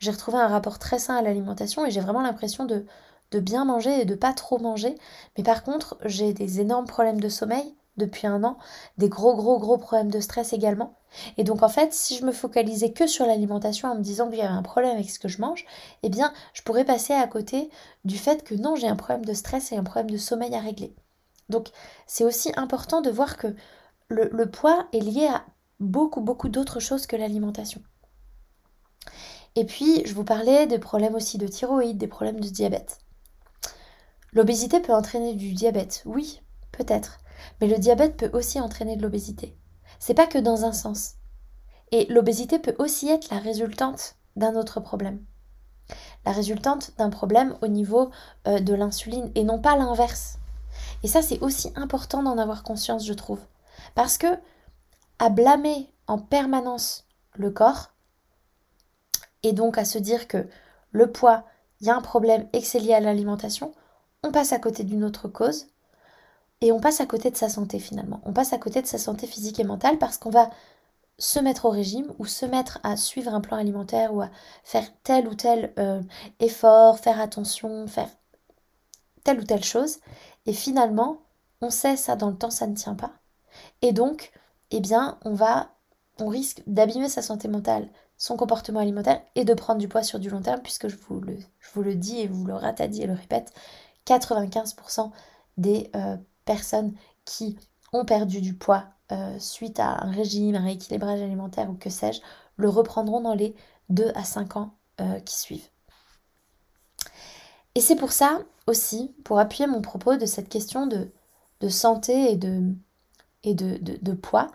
j'ai 0.00 0.10
retrouvé 0.10 0.38
un 0.38 0.48
rapport 0.48 0.78
très 0.78 0.98
sain 0.98 1.16
à 1.16 1.22
l'alimentation 1.22 1.86
et 1.86 1.90
j'ai 1.90 2.00
vraiment 2.00 2.22
l'impression 2.22 2.64
de, 2.66 2.84
de 3.30 3.40
bien 3.40 3.64
manger 3.64 4.00
et 4.00 4.04
de 4.04 4.14
pas 4.14 4.32
trop 4.32 4.58
manger. 4.58 4.96
Mais 5.36 5.44
par 5.44 5.62
contre, 5.62 5.96
j'ai 6.04 6.32
des 6.32 6.60
énormes 6.60 6.86
problèmes 6.86 7.20
de 7.20 7.28
sommeil 7.28 7.74
depuis 7.96 8.26
un 8.26 8.44
an, 8.44 8.58
des 8.98 9.08
gros 9.08 9.34
gros 9.36 9.58
gros 9.58 9.78
problèmes 9.78 10.10
de 10.10 10.20
stress 10.20 10.52
également. 10.52 10.97
Et 11.36 11.44
donc 11.44 11.62
en 11.62 11.68
fait, 11.68 11.92
si 11.92 12.16
je 12.16 12.24
me 12.24 12.32
focalisais 12.32 12.92
que 12.92 13.06
sur 13.06 13.26
l'alimentation 13.26 13.88
en 13.88 13.94
me 13.94 14.02
disant 14.02 14.28
qu'il 14.28 14.38
y 14.38 14.42
avait 14.42 14.52
un 14.52 14.62
problème 14.62 14.92
avec 14.94 15.10
ce 15.10 15.18
que 15.18 15.28
je 15.28 15.40
mange, 15.40 15.64
eh 16.02 16.08
bien, 16.08 16.32
je 16.52 16.62
pourrais 16.62 16.84
passer 16.84 17.12
à 17.12 17.26
côté 17.26 17.70
du 18.04 18.18
fait 18.18 18.44
que 18.44 18.54
non, 18.54 18.76
j'ai 18.76 18.88
un 18.88 18.96
problème 18.96 19.24
de 19.24 19.34
stress 19.34 19.72
et 19.72 19.76
un 19.76 19.84
problème 19.84 20.10
de 20.10 20.18
sommeil 20.18 20.54
à 20.54 20.60
régler. 20.60 20.94
Donc 21.48 21.68
c'est 22.06 22.24
aussi 22.24 22.52
important 22.56 23.00
de 23.00 23.10
voir 23.10 23.36
que 23.36 23.54
le, 24.08 24.50
poids 24.50 24.88
est 24.92 25.00
lié 25.00 25.26
à 25.26 25.44
beaucoup 25.80 26.20
beaucoup 26.20 26.48
d'autres 26.48 26.80
choses 26.80 27.06
que 27.06 27.16
l'alimentation. 27.16 27.82
Et 29.56 29.64
puis, 29.64 30.06
je 30.06 30.14
vous 30.14 30.24
parlais 30.24 30.66
des 30.66 30.78
problèmes 30.78 31.14
aussi 31.14 31.36
de 31.36 31.48
thyroïde, 31.48 31.98
des 31.98 32.06
problèmes 32.06 32.40
de 32.40 32.48
diabète. 32.48 33.00
L'obésité 34.32 34.78
peut 34.80 34.94
entraîner 34.94 35.34
du 35.34 35.52
diabète, 35.52 36.02
oui, 36.06 36.40
peut-être. 36.70 37.18
Mais 37.60 37.66
le 37.66 37.78
diabète 37.78 38.16
peut 38.16 38.30
aussi 38.32 38.60
entraîner 38.60 38.96
de 38.96 39.02
l'obésité. 39.02 39.57
C'est 39.98 40.14
pas 40.14 40.26
que 40.26 40.38
dans 40.38 40.64
un 40.64 40.72
sens. 40.72 41.14
Et 41.90 42.06
l'obésité 42.06 42.58
peut 42.58 42.76
aussi 42.78 43.08
être 43.08 43.30
la 43.30 43.38
résultante 43.38 44.16
d'un 44.36 44.54
autre 44.54 44.80
problème. 44.80 45.24
La 46.26 46.32
résultante 46.32 46.92
d'un 46.98 47.10
problème 47.10 47.56
au 47.62 47.66
niveau 47.66 48.10
euh, 48.46 48.60
de 48.60 48.74
l'insuline 48.74 49.30
et 49.34 49.44
non 49.44 49.58
pas 49.58 49.76
l'inverse. 49.76 50.38
Et 51.02 51.08
ça, 51.08 51.22
c'est 51.22 51.40
aussi 51.40 51.72
important 51.76 52.22
d'en 52.22 52.38
avoir 52.38 52.62
conscience, 52.62 53.06
je 53.06 53.14
trouve. 53.14 53.40
Parce 53.94 54.18
que 54.18 54.26
à 55.18 55.30
blâmer 55.30 55.90
en 56.06 56.18
permanence 56.18 57.06
le 57.34 57.50
corps, 57.50 57.90
et 59.42 59.52
donc 59.52 59.78
à 59.78 59.84
se 59.84 59.98
dire 59.98 60.28
que 60.28 60.48
le 60.92 61.10
poids, 61.10 61.44
il 61.80 61.86
y 61.86 61.90
a 61.90 61.96
un 61.96 62.02
problème 62.02 62.48
et 62.52 62.60
que 62.60 62.66
c'est 62.66 62.80
lié 62.80 62.94
à 62.94 63.00
l'alimentation, 63.00 63.72
on 64.22 64.32
passe 64.32 64.52
à 64.52 64.58
côté 64.58 64.84
d'une 64.84 65.04
autre 65.04 65.28
cause 65.28 65.68
et 66.60 66.72
on 66.72 66.80
passe 66.80 67.00
à 67.00 67.06
côté 67.06 67.30
de 67.30 67.36
sa 67.36 67.48
santé 67.48 67.78
finalement. 67.78 68.20
On 68.24 68.32
passe 68.32 68.52
à 68.52 68.58
côté 68.58 68.82
de 68.82 68.86
sa 68.86 68.98
santé 68.98 69.26
physique 69.26 69.60
et 69.60 69.64
mentale 69.64 69.98
parce 69.98 70.18
qu'on 70.18 70.30
va 70.30 70.50
se 71.18 71.38
mettre 71.40 71.64
au 71.64 71.70
régime 71.70 72.12
ou 72.18 72.26
se 72.26 72.46
mettre 72.46 72.78
à 72.84 72.96
suivre 72.96 73.34
un 73.34 73.40
plan 73.40 73.56
alimentaire 73.56 74.14
ou 74.14 74.22
à 74.22 74.30
faire 74.64 74.86
tel 75.02 75.26
ou 75.28 75.34
tel 75.34 75.72
euh, 75.78 76.00
effort, 76.40 76.98
faire 76.98 77.20
attention, 77.20 77.86
faire 77.86 78.08
telle 79.24 79.40
ou 79.40 79.44
telle 79.44 79.64
chose. 79.64 79.98
Et 80.46 80.52
finalement, 80.52 81.22
on 81.60 81.70
sait 81.70 81.96
ça 81.96 82.16
dans 82.16 82.30
le 82.30 82.36
temps, 82.36 82.50
ça 82.50 82.66
ne 82.66 82.74
tient 82.74 82.94
pas. 82.94 83.12
Et 83.82 83.92
donc, 83.92 84.32
eh 84.70 84.80
bien, 84.80 85.18
on 85.24 85.34
va, 85.34 85.70
on 86.18 86.28
risque 86.28 86.62
d'abîmer 86.66 87.08
sa 87.08 87.22
santé 87.22 87.48
mentale, 87.48 87.88
son 88.16 88.36
comportement 88.36 88.80
alimentaire 88.80 89.20
et 89.34 89.44
de 89.44 89.54
prendre 89.54 89.80
du 89.80 89.88
poids 89.88 90.02
sur 90.02 90.20
du 90.20 90.30
long 90.30 90.42
terme, 90.42 90.60
puisque 90.62 90.88
je 90.88 90.96
vous 90.96 91.20
le, 91.20 91.36
je 91.58 91.68
vous 91.74 91.82
le 91.82 91.94
dis 91.94 92.20
et 92.20 92.28
vous 92.28 92.44
le 92.44 92.54
ratadis 92.54 93.02
et 93.02 93.06
le 93.06 93.14
répète, 93.14 93.52
95% 94.06 95.10
des 95.56 95.90
euh, 95.96 96.16
personnes 96.48 96.94
qui 97.26 97.58
ont 97.92 98.06
perdu 98.06 98.40
du 98.40 98.54
poids 98.54 98.86
euh, 99.12 99.38
suite 99.38 99.78
à 99.80 100.02
un 100.04 100.10
régime, 100.10 100.54
un 100.54 100.64
rééquilibrage 100.64 101.20
alimentaire 101.20 101.68
ou 101.70 101.74
que 101.74 101.90
sais-je, 101.90 102.20
le 102.56 102.70
reprendront 102.70 103.20
dans 103.20 103.34
les 103.34 103.54
2 103.90 104.10
à 104.14 104.24
5 104.24 104.56
ans 104.56 104.74
euh, 105.00 105.20
qui 105.20 105.38
suivent. 105.38 105.68
Et 107.74 107.80
c'est 107.80 107.96
pour 107.96 108.12
ça 108.12 108.40
aussi, 108.66 109.14
pour 109.24 109.38
appuyer 109.38 109.66
mon 109.66 109.82
propos 109.82 110.16
de 110.16 110.26
cette 110.26 110.48
question 110.48 110.86
de, 110.86 111.10
de 111.60 111.68
santé 111.68 112.32
et 112.32 112.36
de, 112.36 112.62
et 113.44 113.54
de, 113.54 114.12
poids 114.12 114.48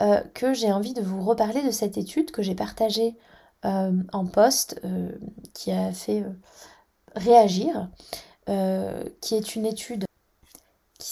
euh, 0.00 0.20
que 0.32 0.54
j'ai 0.54 0.72
envie 0.72 0.94
de 0.94 1.02
vous 1.02 1.22
reparler 1.22 1.62
de 1.62 1.70
cette 1.70 1.98
étude 1.98 2.30
que 2.30 2.42
j'ai 2.42 2.54
partagée 2.54 3.16
en 3.62 4.26
post 4.26 4.78
qui 5.54 5.72
a 5.72 5.90
fait 5.90 6.22
réagir, 7.16 7.88
qui 8.46 9.34
est 9.34 9.56
une 9.56 9.64
étude 9.64 10.03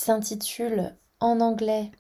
s'intitule 0.03 0.97
en 1.21 1.41
anglais 1.41 1.93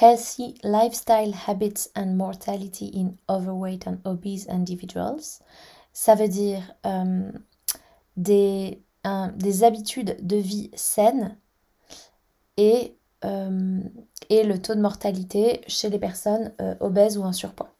Healthy 0.00 0.54
Lifestyle 0.62 1.34
Habits 1.46 1.90
and 1.96 2.14
Mortality 2.14 2.92
in 2.94 3.16
Overweight 3.28 3.88
and 3.88 3.98
Obese 4.04 4.48
Individuals. 4.48 5.40
Ça 5.92 6.14
veut 6.14 6.28
dire 6.28 6.76
des, 8.16 8.80
des 9.34 9.64
habitudes 9.64 10.16
de 10.24 10.36
vie 10.36 10.70
saines 10.74 11.36
et, 12.56 12.96
euh, 13.24 13.80
et 14.30 14.44
le 14.44 14.62
taux 14.62 14.76
de 14.76 14.80
mortalité 14.80 15.62
chez 15.66 15.90
les 15.90 15.98
personnes 15.98 16.52
euh, 16.60 16.76
obèses 16.78 17.18
ou 17.18 17.22
en 17.22 17.32
surpoids. 17.32 17.74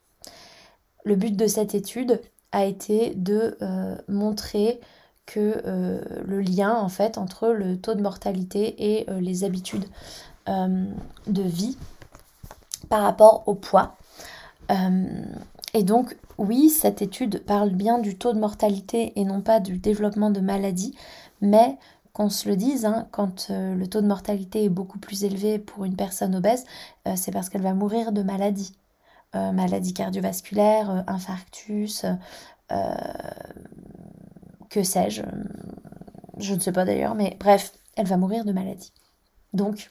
Le 1.05 1.15
but 1.15 1.37
de 1.37 1.47
cette 1.47 1.77
étude 1.77 2.21
a 2.51 2.65
été 2.65 3.15
de 3.15 3.57
euh, 3.63 3.97
montrer 4.09 4.81
que 5.29 6.01
le 6.27 6.41
lien 6.41 6.75
en 6.75 6.89
fait 6.89 7.19
entre 7.19 7.49
le 7.49 7.79
taux 7.79 7.95
de 7.95 8.01
mortalité 8.01 8.97
et 8.97 9.07
les 9.21 9.45
habitudes 9.45 9.85
de 10.47 11.43
vie 11.43 11.77
par 12.89 13.03
rapport 13.03 13.45
au 13.47 13.55
poids. 13.55 13.97
et 15.75 15.83
donc 15.83 16.17
oui, 16.39 16.71
cette 16.71 17.03
étude 17.03 17.45
parle 17.45 17.71
bien 17.71 17.99
du 17.99 18.17
taux 18.17 18.33
de 18.33 18.39
mortalité 18.39 19.13
et 19.17 19.25
non 19.25 19.41
pas 19.41 19.59
du 19.59 19.77
développement 19.79 20.31
de 20.31 20.41
maladies, 20.41 20.97
mais 21.41 21.77
qu'on 22.13 22.31
se 22.31 22.49
le 22.49 22.57
dise, 22.57 22.85
hein, 22.85 23.09
quand 23.11 23.49
euh, 23.51 23.75
le 23.75 23.87
taux 23.89 24.01
de 24.01 24.07
mortalité 24.07 24.65
est 24.65 24.69
beaucoup 24.69 24.99
plus 24.99 25.25
élevé 25.25 25.59
pour 25.59 25.85
une 25.85 25.97
personne 25.97 26.35
obèse, 26.37 26.65
euh, 27.07 27.15
c'est 27.17 27.33
parce 27.33 27.49
qu'elle 27.49 27.63
va 27.63 27.75
mourir 27.75 28.13
de 28.13 28.23
maladies. 28.23 28.73
Euh, 29.35 29.53
maladies 29.53 29.93
cardiovasculaires, 29.93 31.05
infarctus, 31.07 32.07
que 34.71 34.83
sais-je, 34.83 35.23
je 36.39 36.55
ne 36.55 36.61
sais 36.61 36.73
pas 36.73 36.85
d'ailleurs, 36.85 37.15
mais 37.15 37.37
bref, 37.41 37.73
elle 37.97 38.07
va 38.07 38.17
mourir 38.17 38.45
de 38.45 38.53
maladie. 38.53 38.93
Donc, 39.53 39.91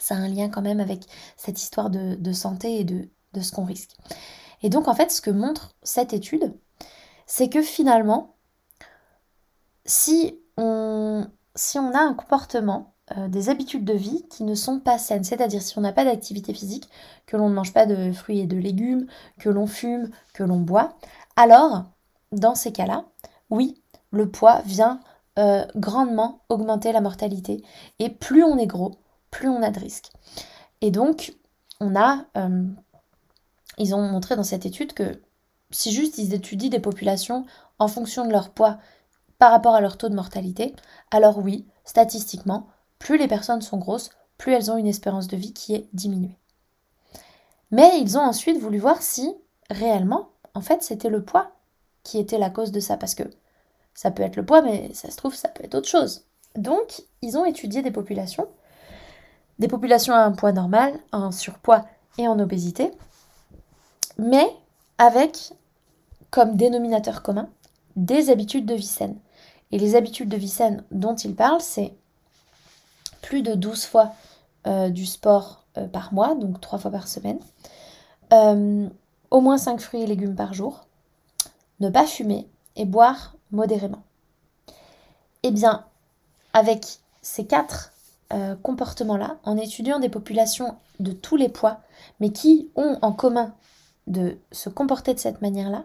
ça 0.00 0.14
a 0.14 0.18
un 0.18 0.28
lien 0.28 0.48
quand 0.48 0.62
même 0.62 0.80
avec 0.80 1.04
cette 1.36 1.60
histoire 1.60 1.90
de, 1.90 2.32
santé 2.32 2.80
et 2.80 2.84
de, 2.84 3.08
ce 3.40 3.52
qu'on 3.52 3.64
risque. 3.64 3.90
Et 4.62 4.70
donc, 4.70 4.88
en 4.88 4.94
fait, 4.94 5.10
ce 5.10 5.20
que 5.20 5.30
montre 5.30 5.74
cette 5.82 6.12
étude, 6.12 6.54
c'est 7.26 7.48
que 7.48 7.62
finalement, 7.62 8.36
si 9.84 10.40
on, 10.56 11.26
si 11.54 11.78
on 11.78 11.92
a 11.92 12.00
un 12.00 12.14
comportement, 12.14 12.94
euh, 13.18 13.28
des 13.28 13.50
habitudes 13.50 13.84
de 13.84 13.92
vie 13.92 14.26
qui 14.30 14.44
ne 14.44 14.54
sont 14.54 14.80
pas 14.80 14.96
saines, 14.96 15.24
c'est-à-dire 15.24 15.60
si 15.60 15.76
on 15.76 15.82
n'a 15.82 15.92
pas 15.92 16.06
d'activité 16.06 16.54
physique, 16.54 16.88
que 17.26 17.36
l'on 17.36 17.50
ne 17.50 17.54
mange 17.54 17.74
pas 17.74 17.84
de 17.84 18.12
fruits 18.12 18.40
et 18.40 18.46
de 18.46 18.56
légumes, 18.56 19.06
que 19.38 19.50
l'on 19.50 19.66
fume, 19.66 20.10
que 20.32 20.42
l'on 20.42 20.58
boit, 20.58 20.96
alors, 21.36 21.84
dans 22.32 22.54
ces 22.54 22.72
cas-là, 22.72 23.04
oui, 23.50 23.80
le 24.10 24.30
poids 24.30 24.62
vient 24.64 25.00
euh, 25.38 25.64
grandement 25.76 26.40
augmenter 26.48 26.92
la 26.92 27.00
mortalité. 27.00 27.62
Et 27.98 28.08
plus 28.10 28.44
on 28.44 28.56
est 28.56 28.66
gros, 28.66 28.92
plus 29.30 29.48
on 29.48 29.62
a 29.62 29.70
de 29.70 29.80
risques. 29.80 30.12
Et 30.80 30.90
donc, 30.90 31.34
on 31.80 31.96
a, 31.96 32.24
euh, 32.36 32.64
ils 33.78 33.94
ont 33.94 34.02
montré 34.02 34.36
dans 34.36 34.44
cette 34.44 34.66
étude 34.66 34.92
que 34.92 35.20
si 35.70 35.92
juste 35.92 36.18
ils 36.18 36.34
étudient 36.34 36.70
des 36.70 36.80
populations 36.80 37.46
en 37.78 37.88
fonction 37.88 38.26
de 38.26 38.32
leur 38.32 38.50
poids 38.50 38.78
par 39.38 39.50
rapport 39.50 39.74
à 39.74 39.80
leur 39.80 39.98
taux 39.98 40.08
de 40.08 40.14
mortalité, 40.14 40.74
alors 41.10 41.38
oui, 41.38 41.66
statistiquement, 41.84 42.68
plus 43.00 43.18
les 43.18 43.26
personnes 43.28 43.60
sont 43.60 43.78
grosses, 43.78 44.10
plus 44.38 44.52
elles 44.52 44.70
ont 44.70 44.76
une 44.76 44.86
espérance 44.86 45.26
de 45.26 45.36
vie 45.36 45.52
qui 45.52 45.74
est 45.74 45.88
diminuée. 45.92 46.38
Mais 47.70 48.00
ils 48.00 48.16
ont 48.16 48.22
ensuite 48.22 48.60
voulu 48.60 48.78
voir 48.78 49.02
si, 49.02 49.34
réellement, 49.68 50.28
en 50.54 50.60
fait, 50.60 50.82
c'était 50.82 51.10
le 51.10 51.24
poids 51.24 51.50
qui 52.04 52.18
était 52.18 52.38
la 52.38 52.50
cause 52.50 52.70
de 52.70 52.80
ça, 52.80 52.96
parce 52.96 53.14
que 53.14 53.24
ça 53.94 54.10
peut 54.10 54.22
être 54.22 54.36
le 54.36 54.44
poids, 54.44 54.62
mais 54.62 54.92
ça 54.94 55.10
se 55.10 55.16
trouve, 55.16 55.34
ça 55.34 55.48
peut 55.48 55.64
être 55.64 55.74
autre 55.74 55.88
chose. 55.88 56.24
Donc, 56.56 57.02
ils 57.22 57.36
ont 57.36 57.44
étudié 57.44 57.82
des 57.82 57.90
populations, 57.90 58.46
des 59.58 59.68
populations 59.68 60.14
à 60.14 60.18
un 60.18 60.32
poids 60.32 60.52
normal, 60.52 60.94
en 61.12 61.32
surpoids 61.32 61.84
et 62.18 62.28
en 62.28 62.38
obésité, 62.38 62.92
mais 64.18 64.46
avec 64.98 65.52
comme 66.30 66.56
dénominateur 66.56 67.22
commun 67.22 67.48
des 67.96 68.30
habitudes 68.30 68.66
de 68.66 68.74
vie 68.74 68.86
saine. 68.86 69.16
Et 69.72 69.78
les 69.78 69.96
habitudes 69.96 70.28
de 70.28 70.36
vie 70.36 70.48
saine 70.48 70.84
dont 70.90 71.14
il 71.14 71.34
parle, 71.34 71.60
c'est 71.60 71.94
plus 73.22 73.42
de 73.42 73.54
12 73.54 73.86
fois 73.86 74.12
euh, 74.66 74.90
du 74.90 75.06
sport 75.06 75.64
euh, 75.78 75.86
par 75.86 76.12
mois, 76.12 76.34
donc 76.34 76.60
3 76.60 76.78
fois 76.78 76.90
par 76.90 77.08
semaine, 77.08 77.38
euh, 78.32 78.88
au 79.30 79.40
moins 79.40 79.58
5 79.58 79.80
fruits 79.80 80.02
et 80.02 80.06
légumes 80.06 80.34
par 80.34 80.54
jour, 80.54 80.86
ne 81.80 81.88
pas 81.88 82.06
fumer 82.06 82.48
et 82.76 82.84
boire 82.84 83.34
modérément. 83.50 84.02
Eh 85.42 85.50
bien, 85.50 85.84
avec 86.52 86.98
ces 87.22 87.46
quatre 87.46 87.92
comportements-là, 88.62 89.36
en 89.44 89.56
étudiant 89.56 90.00
des 90.00 90.08
populations 90.08 90.76
de 90.98 91.12
tous 91.12 91.36
les 91.36 91.48
poids, 91.48 91.80
mais 92.18 92.30
qui 92.30 92.68
ont 92.74 92.98
en 93.00 93.12
commun 93.12 93.54
de 94.08 94.38
se 94.50 94.68
comporter 94.68 95.14
de 95.14 95.20
cette 95.20 95.40
manière-là, 95.40 95.84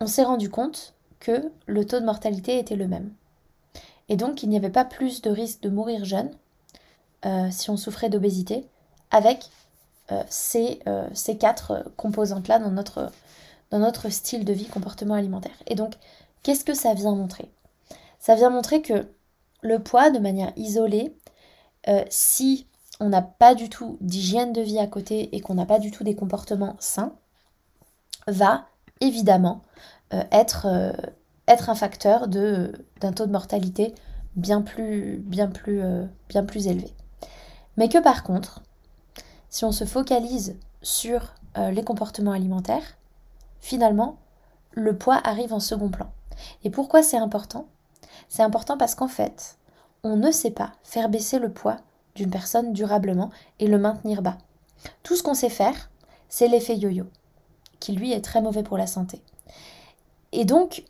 on 0.00 0.06
s'est 0.06 0.24
rendu 0.24 0.50
compte 0.50 0.94
que 1.20 1.50
le 1.66 1.86
taux 1.86 2.00
de 2.00 2.04
mortalité 2.04 2.58
était 2.58 2.76
le 2.76 2.88
même. 2.88 3.10
Et 4.08 4.16
donc 4.16 4.42
il 4.42 4.48
n'y 4.48 4.56
avait 4.56 4.70
pas 4.70 4.84
plus 4.84 5.22
de 5.22 5.30
risque 5.30 5.62
de 5.62 5.70
mourir 5.70 6.04
jeune 6.04 6.30
euh, 7.24 7.48
si 7.50 7.70
on 7.70 7.76
souffrait 7.76 8.10
d'obésité 8.10 8.66
avec 9.10 9.46
euh, 10.12 10.22
ces, 10.28 10.80
euh, 10.86 11.08
ces, 11.14 11.38
quatre 11.38 11.90
composantes-là 11.96 12.58
dans 12.58 12.70
notre, 12.70 13.10
notre 13.78 14.08
style 14.08 14.44
de 14.44 14.52
vie, 14.52 14.66
comportement 14.66 15.14
alimentaire. 15.14 15.56
Et 15.66 15.74
donc, 15.74 15.94
qu'est-ce 16.42 16.64
que 16.64 16.74
ça 16.74 16.94
vient 16.94 17.14
montrer? 17.14 17.50
Ça 18.18 18.34
vient 18.34 18.50
montrer 18.50 18.82
que 18.82 19.06
le 19.62 19.78
poids, 19.78 20.10
de 20.10 20.18
manière 20.18 20.52
isolée, 20.56 21.16
si 22.08 22.66
on 23.00 23.08
n'a 23.08 23.22
pas 23.22 23.54
du 23.54 23.68
tout 23.68 23.98
d'hygiène 24.00 24.52
de 24.52 24.60
vie 24.60 24.78
à 24.78 24.86
côté 24.86 25.34
et 25.34 25.40
qu'on 25.40 25.54
n'a 25.54 25.66
pas 25.66 25.78
du 25.78 25.90
tout 25.90 26.04
des 26.04 26.14
comportements 26.14 26.76
sains, 26.78 27.14
va 28.26 28.66
évidemment 29.00 29.62
euh, 30.12 30.22
être, 30.32 30.66
euh, 30.66 30.92
être 31.48 31.70
un 31.70 31.74
facteur 31.74 32.28
d'un 32.28 33.12
taux 33.14 33.26
de 33.26 33.32
mortalité 33.32 33.94
bien 34.36 34.62
plus, 34.62 35.18
bien, 35.18 35.48
plus, 35.48 35.82
euh, 35.82 36.06
bien 36.28 36.44
plus 36.44 36.66
élevé. 36.66 36.92
Mais 37.76 37.88
que 37.88 37.98
par 37.98 38.22
contre, 38.22 38.62
si 39.50 39.64
on 39.64 39.72
se 39.72 39.84
focalise 39.84 40.56
sur 40.82 41.34
les 41.70 41.84
comportements 41.84 42.32
alimentaires, 42.32 42.96
finalement, 43.64 44.18
le 44.72 44.96
poids 44.98 45.18
arrive 45.24 45.54
en 45.54 45.58
second 45.58 45.88
plan. 45.88 46.12
Et 46.64 46.70
pourquoi 46.70 47.02
c'est 47.02 47.16
important? 47.16 47.66
C'est 48.28 48.42
important 48.42 48.76
parce 48.76 48.94
qu'en 48.94 49.08
fait, 49.08 49.56
on 50.02 50.16
ne 50.16 50.30
sait 50.30 50.50
pas 50.50 50.72
faire 50.82 51.08
baisser 51.08 51.38
le 51.38 51.50
poids 51.50 51.78
d'une 52.14 52.28
personne 52.28 52.74
durablement 52.74 53.30
et 53.60 53.66
le 53.66 53.78
maintenir 53.78 54.20
bas. 54.20 54.36
Tout 55.02 55.16
ce 55.16 55.22
qu'on 55.22 55.32
sait 55.32 55.48
faire, 55.48 55.88
c'est 56.28 56.46
l'effet 56.46 56.76
yo-yo, 56.76 57.06
qui 57.80 57.92
lui 57.92 58.12
est 58.12 58.20
très 58.20 58.42
mauvais 58.42 58.62
pour 58.62 58.76
la 58.76 58.86
santé. 58.86 59.22
Et 60.32 60.44
donc, 60.44 60.84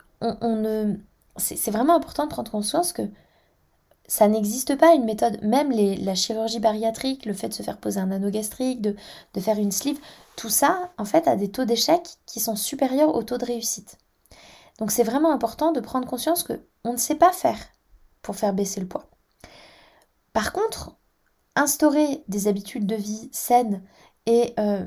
c'est 1.37 1.71
vraiment 1.71 1.95
important 1.95 2.25
de 2.25 2.31
prendre 2.31 2.51
conscience 2.51 2.93
que 2.93 3.09
ça 4.07 4.29
n'existe 4.29 4.77
pas 4.77 4.95
une 4.95 5.05
méthode, 5.05 5.43
même 5.43 5.71
la 5.71 6.15
chirurgie 6.15 6.61
bariatrique, 6.61 7.25
le 7.25 7.33
fait 7.33 7.49
de 7.49 7.55
se 7.55 7.63
faire 7.63 7.79
poser 7.79 8.01
un 8.01 8.11
anneau 8.11 8.31
gastrique, 8.31 8.83
de, 8.83 8.97
de 9.33 9.41
faire 9.41 9.59
une 9.59 9.73
sleeve, 9.73 9.99
tout 10.37 10.51
ça, 10.51 10.93
en 10.99 11.05
fait, 11.05 11.27
a 11.27 11.37
des 11.37 11.51
taux 11.51 11.65
d'échec 11.65 12.03
qui 12.27 12.41
sont 12.41 12.57
supérieurs 12.57 13.15
au 13.15 13.23
taux 13.23 13.39
de 13.39 13.45
réussite. 13.45 13.99
Donc 14.79 14.91
c'est 14.91 15.05
vraiment 15.05 15.33
important 15.33 15.73
de 15.73 15.81
prendre 15.81 16.07
conscience 16.07 16.43
que 16.43 16.61
on 16.85 16.93
ne 16.93 16.99
sait 16.99 17.15
pas 17.15 17.33
faire 17.33 17.59
pour 18.23 18.37
faire 18.37 18.53
baisser 18.53 18.81
le 18.81 18.89
poids. 18.89 19.09
Par 20.33 20.53
contre, 20.53 20.97
instaurer 21.55 22.25
des 22.29 22.49
habitudes 22.49 22.87
de 22.87 22.97
vie 22.97 23.29
saines 23.33 23.83
et 24.27 24.55
euh, 24.59 24.85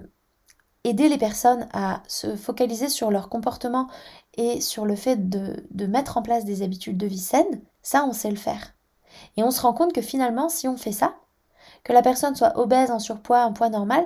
aider 0.83 1.09
les 1.09 1.17
personnes 1.17 1.67
à 1.71 2.03
se 2.07 2.35
focaliser 2.35 2.89
sur 2.89 3.11
leur 3.11 3.29
comportement 3.29 3.87
et 4.35 4.61
sur 4.61 4.85
le 4.85 4.95
fait 4.95 5.29
de, 5.29 5.85
mettre 5.85 6.17
en 6.17 6.21
place 6.21 6.45
des 6.45 6.61
habitudes 6.61 6.97
de 6.97 7.07
vie 7.07 7.19
saines, 7.19 7.61
ça 7.81 8.05
on 8.05 8.13
sait 8.13 8.29
le 8.29 8.37
faire. 8.37 8.73
Et 9.35 9.43
on 9.43 9.51
se 9.51 9.61
rend 9.61 9.73
compte 9.73 9.93
que 9.93 10.01
finalement, 10.01 10.49
si 10.49 10.67
on 10.67 10.77
fait 10.77 10.91
ça, 10.91 11.15
que 11.83 11.93
la 11.93 12.01
personne 12.01 12.35
soit 12.35 12.57
obèse, 12.57 12.91
en 12.91 12.99
surpoids, 12.99 13.45
en 13.45 13.53
poids 13.53 13.69
normal, 13.69 14.05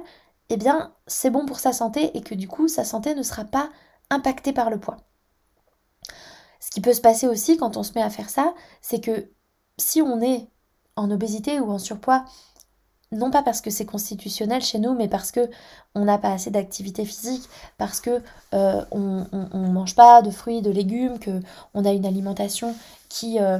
eh 0.50 0.58
bien 0.58 0.94
c'est 1.08 1.30
bon 1.30 1.46
pour 1.46 1.60
sa 1.60 1.74
santé 1.74 2.16
et 2.18 2.22
que 2.22 2.36
du 2.36 2.48
coup 2.48 2.68
sa 2.68 2.84
santé 2.84 3.16
ne 3.16 3.24
sera 3.24 3.46
pas 3.46 3.70
impactée 4.10 4.54
par 4.54 4.70
le 4.70 4.80
poids. 4.80 4.98
Ce 6.60 6.70
qui 6.70 6.82
peut 6.82 6.94
se 6.94 7.02
passer 7.02 7.28
aussi 7.28 7.58
quand 7.58 7.78
on 7.78 7.84
se 7.84 7.94
met 7.94 8.02
à 8.02 8.10
faire 8.10 8.30
ça, 8.30 8.54
c'est 8.82 9.02
que 9.02 9.32
si 9.78 10.02
on 10.02 10.22
est 10.22 10.50
en 10.96 11.10
obésité 11.10 11.60
ou 11.60 11.72
en 11.72 11.80
surpoids 11.80 12.26
non 13.12 13.30
pas 13.30 13.44
parce 13.44 13.62
que 13.62 13.70
c'est 13.70 13.86
constitutionnel 13.86 14.62
chez 14.62 14.80
nous, 14.80 14.94
mais 14.94 15.08
parce 15.08 15.32
que 15.32 15.50
on 15.96 16.06
n'a 16.06 16.18
pas 16.18 16.32
assez 16.32 16.50
d'activité 16.50 17.04
physique, 17.04 17.48
parce 17.78 18.00
que 18.00 18.22
euh, 18.54 18.86
on, 18.92 19.26
ne 19.32 19.70
mange 19.70 19.96
pas 19.96 20.22
de 20.22 20.32
fruits, 20.32 20.62
de 20.62 20.72
légumes, 20.72 21.20
que 21.20 21.42
on 21.74 21.84
a 21.84 21.92
une 21.92 22.06
alimentation 22.06 22.74
qui, 23.10 23.40
euh, 23.40 23.60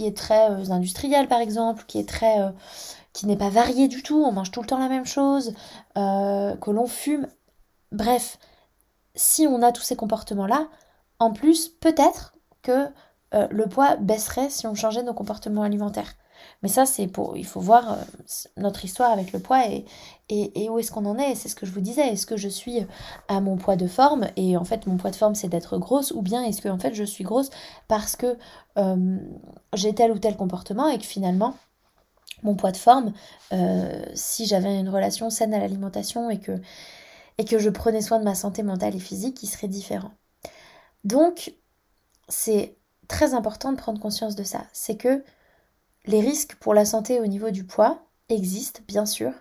est 0.00 0.16
très 0.16 0.50
euh, 0.50 0.70
industrielle 0.70 1.28
par 1.28 1.40
exemple, 1.40 1.84
qui 1.86 1.98
est 1.98 2.08
très 2.08 2.36
qui 3.14 3.26
n'est 3.26 3.36
pas 3.36 3.48
varié 3.48 3.88
du 3.88 4.02
tout, 4.02 4.22
on 4.22 4.32
mange 4.32 4.50
tout 4.50 4.60
le 4.60 4.66
temps 4.66 4.78
la 4.78 4.88
même 4.88 5.06
chose, 5.06 5.54
que 5.94 6.70
l'on 6.70 6.86
fume. 6.86 7.28
Bref, 7.92 8.38
si 9.14 9.46
on 9.46 9.62
a 9.62 9.72
tous 9.72 9.82
ces 9.82 9.96
comportements-là, 9.96 10.66
en 11.20 11.32
plus, 11.32 11.68
peut-être 11.68 12.34
que 12.62 12.88
le 13.32 13.66
poids 13.66 13.96
baisserait 13.96 14.50
si 14.50 14.66
on 14.66 14.74
changeait 14.74 15.04
nos 15.04 15.14
comportements 15.14 15.62
alimentaires. 15.62 16.14
Mais 16.62 16.68
ça, 16.68 16.86
c'est 16.86 17.06
pour. 17.06 17.36
Il 17.36 17.46
faut 17.46 17.60
voir 17.60 17.92
euh, 17.92 17.96
notre 18.56 18.84
histoire 18.84 19.10
avec 19.10 19.32
le 19.32 19.38
poids 19.38 19.66
et, 19.68 19.84
et, 20.28 20.68
où 20.70 20.78
est-ce 20.78 20.90
qu'on 20.90 21.04
en 21.06 21.18
est. 21.18 21.34
C'est 21.34 21.48
ce 21.48 21.54
que 21.54 21.66
je 21.66 21.72
vous 21.72 21.80
disais. 21.80 22.08
Est-ce 22.08 22.26
que 22.26 22.36
je 22.36 22.48
suis 22.48 22.86
à 23.28 23.40
mon 23.40 23.56
poids 23.56 23.76
de 23.76 23.86
forme 23.86 24.28
et 24.36 24.56
en 24.56 24.64
fait, 24.64 24.86
mon 24.86 24.96
poids 24.96 25.10
de 25.10 25.16
forme, 25.16 25.34
c'est 25.34 25.48
d'être 25.48 25.78
grosse 25.78 26.12
ou 26.12 26.22
bien 26.22 26.42
est-ce 26.44 26.62
que 26.62 26.68
en 26.68 26.78
fait, 26.78 26.94
je 26.94 27.04
suis 27.04 27.24
grosse 27.24 27.50
parce 27.88 28.16
que 28.16 28.36
euh, 28.78 29.18
j'ai 29.74 29.94
tel 29.94 30.12
ou 30.12 30.18
tel 30.18 30.36
comportement 30.36 30.88
et 30.88 30.98
que 30.98 31.04
finalement, 31.04 31.54
mon 32.42 32.54
poids 32.54 32.72
de 32.72 32.76
forme, 32.76 33.12
euh, 33.52 34.04
si 34.14 34.46
j'avais 34.46 34.78
une 34.78 34.88
relation 34.88 35.30
saine 35.30 35.54
à 35.54 35.58
l'alimentation 35.58 36.30
et 36.30 36.38
que, 36.38 36.60
et 37.38 37.44
que 37.44 37.58
je 37.58 37.70
prenais 37.70 38.02
soin 38.02 38.18
de 38.18 38.24
ma 38.24 38.34
santé 38.34 38.62
mentale 38.62 38.94
et 38.94 39.00
physique, 39.00 39.42
il 39.42 39.48
serait 39.48 39.68
différent. 39.68 40.12
Donc, 41.04 41.54
c'est 42.28 42.76
très 43.08 43.34
important 43.34 43.72
de 43.72 43.76
prendre 43.76 44.00
conscience 44.00 44.34
de 44.34 44.44
ça. 44.44 44.64
C'est 44.72 44.96
que 44.96 45.24
les 46.06 46.20
risques 46.20 46.56
pour 46.56 46.74
la 46.74 46.84
santé 46.84 47.20
au 47.20 47.26
niveau 47.26 47.50
du 47.50 47.64
poids 47.64 48.02
existent, 48.28 48.80
bien 48.86 49.06
sûr, 49.06 49.32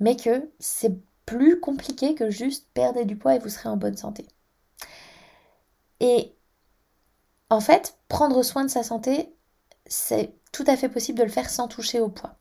mais 0.00 0.16
que 0.16 0.50
c'est 0.58 0.94
plus 1.24 1.60
compliqué 1.60 2.14
que 2.14 2.30
juste 2.30 2.68
perdre 2.74 3.02
du 3.02 3.16
poids 3.16 3.34
et 3.34 3.38
vous 3.38 3.48
serez 3.48 3.68
en 3.68 3.76
bonne 3.76 3.96
santé. 3.96 4.26
Et 6.00 6.32
en 7.50 7.60
fait, 7.60 7.96
prendre 8.08 8.42
soin 8.42 8.64
de 8.64 8.70
sa 8.70 8.82
santé, 8.82 9.34
c'est 9.86 10.32
tout 10.52 10.64
à 10.66 10.76
fait 10.76 10.88
possible 10.88 11.18
de 11.18 11.24
le 11.24 11.30
faire 11.30 11.50
sans 11.50 11.68
toucher 11.68 12.00
au 12.00 12.08
poids. 12.08 12.36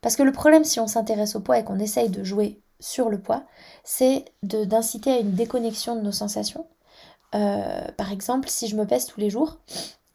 Parce 0.00 0.16
que 0.16 0.22
le 0.22 0.32
problème, 0.32 0.64
si 0.64 0.80
on 0.80 0.86
s'intéresse 0.86 1.36
au 1.36 1.40
poids 1.40 1.58
et 1.58 1.64
qu'on 1.64 1.78
essaye 1.78 2.08
de 2.08 2.22
jouer 2.22 2.60
sur 2.80 3.08
le 3.08 3.20
poids, 3.20 3.44
c'est 3.84 4.24
d'inciter 4.42 5.12
à 5.12 5.18
une 5.18 5.32
déconnexion 5.32 5.96
de 5.96 6.00
nos 6.00 6.12
sensations. 6.12 6.66
Euh, 7.34 7.90
par 7.96 8.12
exemple, 8.12 8.48
si 8.48 8.68
je 8.68 8.76
me 8.76 8.86
pèse 8.86 9.06
tous 9.06 9.20
les 9.20 9.30
jours 9.30 9.58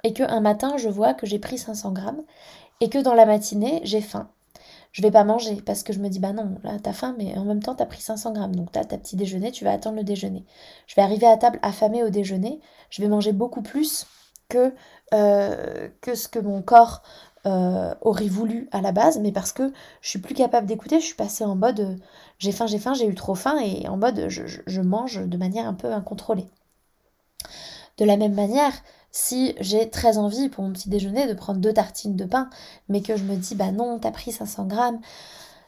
et 0.03 0.13
qu'un 0.13 0.39
matin 0.39 0.77
je 0.77 0.89
vois 0.89 1.13
que 1.13 1.25
j'ai 1.25 1.39
pris 1.39 1.57
500 1.57 1.91
grammes 1.91 2.23
et 2.83 2.89
que 2.89 2.97
dans 2.97 3.13
la 3.13 3.25
matinée, 3.25 3.79
j'ai 3.85 4.01
faim. 4.01 4.29
Je 4.91 5.01
vais 5.01 5.09
pas 5.09 5.23
manger 5.23 5.61
parce 5.65 5.83
que 5.83 5.93
je 5.93 5.99
me 5.99 6.09
dis, 6.09 6.19
bah 6.19 6.33
non, 6.33 6.57
là 6.63 6.77
t'as 6.83 6.91
faim, 6.91 7.15
mais 7.17 7.33
en 7.37 7.45
même 7.45 7.63
temps 7.63 7.75
t'as 7.75 7.85
pris 7.85 8.01
500 8.01 8.33
grammes, 8.33 8.57
donc 8.57 8.73
t'as 8.73 8.83
ta 8.83 8.97
petit 8.97 9.15
déjeuner, 9.15 9.53
tu 9.53 9.63
vas 9.63 9.71
attendre 9.71 9.95
le 9.95 10.03
déjeuner. 10.03 10.43
Je 10.85 10.95
vais 10.95 11.01
arriver 11.01 11.25
à 11.25 11.37
table 11.37 11.59
affamée 11.61 12.03
au 12.03 12.09
déjeuner, 12.09 12.59
je 12.89 13.01
vais 13.01 13.07
manger 13.07 13.31
beaucoup 13.31 13.61
plus 13.61 14.05
que, 14.49 14.75
euh, 15.13 15.87
que 16.01 16.13
ce 16.13 16.27
que 16.27 16.39
mon 16.39 16.61
corps 16.61 17.03
euh, 17.45 17.95
aurait 18.01 18.27
voulu 18.27 18.67
à 18.73 18.81
la 18.81 18.91
base, 18.91 19.17
mais 19.17 19.31
parce 19.31 19.53
que 19.53 19.71
je 20.01 20.09
suis 20.09 20.19
plus 20.19 20.35
capable 20.35 20.67
d'écouter, 20.67 20.99
je 20.99 21.05
suis 21.05 21.15
passée 21.15 21.45
en 21.45 21.55
mode 21.55 21.79
euh, 21.79 21.95
j'ai 22.37 22.51
faim, 22.51 22.67
j'ai 22.67 22.79
faim, 22.79 22.93
j'ai 22.93 23.07
eu 23.07 23.15
trop 23.15 23.35
faim, 23.35 23.59
et 23.63 23.87
en 23.87 23.95
mode 23.95 24.27
je 24.27 24.81
mange 24.81 25.25
de 25.25 25.37
manière 25.37 25.67
un 25.67 25.73
peu 25.73 25.93
incontrôlée. 25.93 26.49
De 27.97 28.05
la 28.05 28.17
même 28.17 28.33
manière, 28.33 28.73
si 29.13 29.55
j'ai 29.59 29.89
très 29.89 30.17
envie 30.17 30.49
pour 30.49 30.63
mon 30.63 30.73
petit 30.73 30.89
déjeuner 30.89 31.27
de 31.27 31.33
prendre 31.33 31.59
deux 31.59 31.71
tartines 31.71 32.17
de 32.17 32.25
pain, 32.25 32.49
mais 32.89 33.01
que 33.01 33.15
je 33.15 33.23
me 33.23 33.35
dis 33.35 33.55
bah 33.55 33.71
non, 33.71 33.99
t'as 33.99 34.11
pris 34.11 34.31
500 34.31 34.65
grammes, 34.65 34.99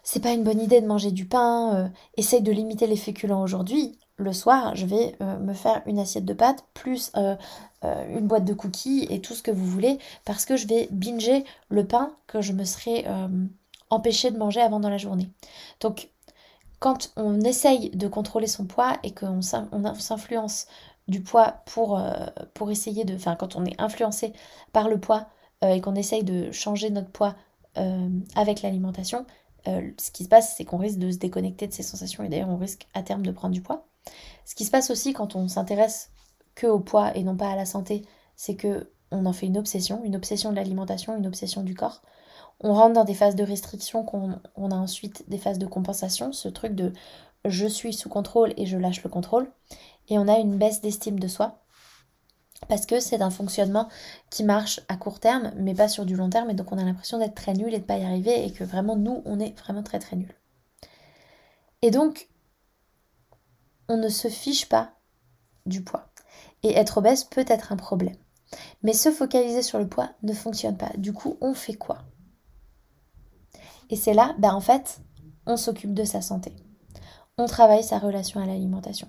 c'est 0.03 0.19
pas 0.19 0.33
une 0.33 0.43
bonne 0.43 0.61
idée 0.61 0.81
de 0.81 0.87
manger 0.87 1.11
du 1.11 1.25
pain, 1.25 1.75
euh, 1.75 1.87
essaye 2.17 2.41
de 2.41 2.51
limiter 2.51 2.87
les 2.87 2.95
féculents 2.97 3.41
aujourd'hui. 3.41 3.97
Le 4.17 4.33
soir, 4.33 4.75
je 4.75 4.85
vais 4.85 5.15
euh, 5.21 5.37
me 5.39 5.53
faire 5.53 5.83
une 5.85 5.99
assiette 5.99 6.25
de 6.25 6.33
pâtes 6.33 6.65
plus 6.73 7.11
euh, 7.15 7.35
une 7.83 8.27
boîte 8.27 8.45
de 8.45 8.53
cookies 8.53 9.05
et 9.11 9.21
tout 9.21 9.35
ce 9.35 9.43
que 9.43 9.51
vous 9.51 9.65
voulez 9.65 9.99
parce 10.25 10.45
que 10.45 10.57
je 10.57 10.67
vais 10.67 10.87
binger 10.89 11.45
le 11.69 11.85
pain 11.85 12.15
que 12.25 12.41
je 12.41 12.51
me 12.51 12.63
serais 12.63 13.05
empêché 13.91 14.31
de 14.31 14.39
manger 14.39 14.61
avant 14.61 14.79
dans 14.79 14.89
la 14.89 14.97
journée. 14.97 15.29
Donc, 15.81 16.09
quand 16.79 17.11
on 17.15 17.41
essaye 17.41 17.91
de 17.91 18.07
contrôler 18.07 18.47
son 18.47 18.65
poids 18.65 18.93
et 19.03 19.13
qu'on 19.13 19.41
s'influence 19.41 20.65
du 21.07 21.21
poids 21.21 21.61
pour, 21.65 21.99
euh, 21.99 22.25
pour 22.53 22.71
essayer 22.71 23.05
de... 23.05 23.15
Enfin, 23.15 23.35
quand 23.35 23.55
on 23.55 23.65
est 23.65 23.79
influencé 23.79 24.33
par 24.73 24.89
le 24.89 24.99
poids 24.99 25.27
euh, 25.63 25.69
et 25.69 25.81
qu'on 25.81 25.95
essaye 25.95 26.23
de 26.23 26.51
changer 26.51 26.89
notre 26.89 27.11
poids 27.11 27.35
euh, 27.77 28.09
avec 28.35 28.61
l'alimentation, 28.61 29.25
ce 29.67 30.11
qui 30.11 30.25
se 30.25 30.29
passe, 30.29 30.53
c'est 30.55 30.63
qu'on 30.63 30.77
risque 30.77 30.99
de 30.99 31.09
se 31.09 31.17
déconnecter 31.17 31.65
de 31.65 31.73
ces 31.73 31.81
sensations 31.81 32.23
et 32.23 32.29
d'ailleurs 32.29 32.49
on 32.49 32.57
risque 32.57 32.87
à 32.93 33.01
terme 33.01 33.25
de 33.25 33.31
prendre 33.31 33.55
du 33.55 33.63
poids. 33.63 33.87
Ce 34.45 34.53
qui 34.53 34.63
se 34.63 34.69
passe 34.69 34.91
aussi 34.91 35.13
quand 35.13 35.35
on 35.35 35.47
s'intéresse 35.47 36.11
que 36.53 36.67
au 36.67 36.79
poids 36.79 37.17
et 37.17 37.23
non 37.23 37.35
pas 37.35 37.49
à 37.49 37.55
la 37.55 37.65
santé, 37.65 38.05
c'est 38.35 38.55
que 38.55 38.91
on 39.09 39.25
en 39.25 39.33
fait 39.33 39.47
une 39.47 39.57
obsession, 39.57 40.03
une 40.03 40.15
obsession 40.15 40.51
de 40.51 40.55
l'alimentation, 40.55 41.17
une 41.17 41.25
obsession 41.25 41.63
du 41.63 41.73
corps. 41.73 42.03
On 42.59 42.75
rentre 42.75 42.93
dans 42.93 43.05
des 43.05 43.15
phases 43.15 43.35
de 43.35 43.43
restriction 43.43 44.03
qu'on 44.03 44.39
on 44.55 44.69
a 44.69 44.75
ensuite 44.75 45.27
des 45.29 45.39
phases 45.39 45.57
de 45.57 45.65
compensation, 45.65 46.31
ce 46.31 46.47
truc 46.47 46.75
de 46.75 46.93
je 47.43 47.67
suis 47.67 47.93
sous 47.93 48.09
contrôle 48.09 48.53
et 48.57 48.65
je 48.65 48.77
lâche 48.77 49.03
le 49.03 49.09
contrôle 49.09 49.51
et 50.09 50.17
on 50.19 50.27
a 50.27 50.37
une 50.37 50.57
baisse 50.57 50.81
d'estime 50.81 51.19
de 51.19 51.27
soi. 51.27 51.61
Parce 52.67 52.85
que 52.85 52.99
c'est 52.99 53.21
un 53.21 53.29
fonctionnement 53.29 53.89
qui 54.29 54.43
marche 54.43 54.79
à 54.87 54.97
court 54.97 55.19
terme, 55.19 55.51
mais 55.57 55.75
pas 55.75 55.87
sur 55.87 56.05
du 56.05 56.15
long 56.15 56.29
terme, 56.29 56.49
et 56.49 56.53
donc 56.53 56.71
on 56.71 56.77
a 56.77 56.83
l'impression 56.83 57.19
d'être 57.19 57.35
très 57.35 57.53
nul 57.53 57.73
et 57.73 57.79
de 57.79 57.83
pas 57.83 57.97
y 57.97 58.03
arriver, 58.03 58.45
et 58.45 58.51
que 58.51 58.63
vraiment 58.63 58.95
nous, 58.95 59.21
on 59.25 59.39
est 59.39 59.57
vraiment 59.59 59.83
très 59.83 59.99
très 59.99 60.15
nul. 60.15 60.33
Et 61.81 61.91
donc, 61.91 62.29
on 63.87 63.97
ne 63.97 64.09
se 64.09 64.27
fiche 64.27 64.67
pas 64.67 64.93
du 65.65 65.83
poids. 65.83 66.09
Et 66.63 66.73
être 66.73 66.97
obèse 66.97 67.25
peut 67.25 67.45
être 67.47 67.71
un 67.71 67.77
problème. 67.77 68.15
Mais 68.81 68.93
se 68.93 69.11
focaliser 69.11 69.61
sur 69.61 69.77
le 69.77 69.87
poids 69.87 70.09
ne 70.23 70.33
fonctionne 70.33 70.77
pas. 70.77 70.91
Du 70.97 71.13
coup, 71.13 71.37
on 71.41 71.53
fait 71.53 71.75
quoi? 71.75 71.99
Et 73.89 73.95
c'est 73.95 74.13
là, 74.13 74.33
ben 74.39 74.53
en 74.53 74.61
fait, 74.61 75.01
on 75.45 75.57
s'occupe 75.57 75.93
de 75.93 76.03
sa 76.03 76.21
santé. 76.21 76.55
On 77.37 77.45
travaille 77.45 77.83
sa 77.83 77.99
relation 77.99 78.41
à 78.41 78.45
l'alimentation. 78.45 79.07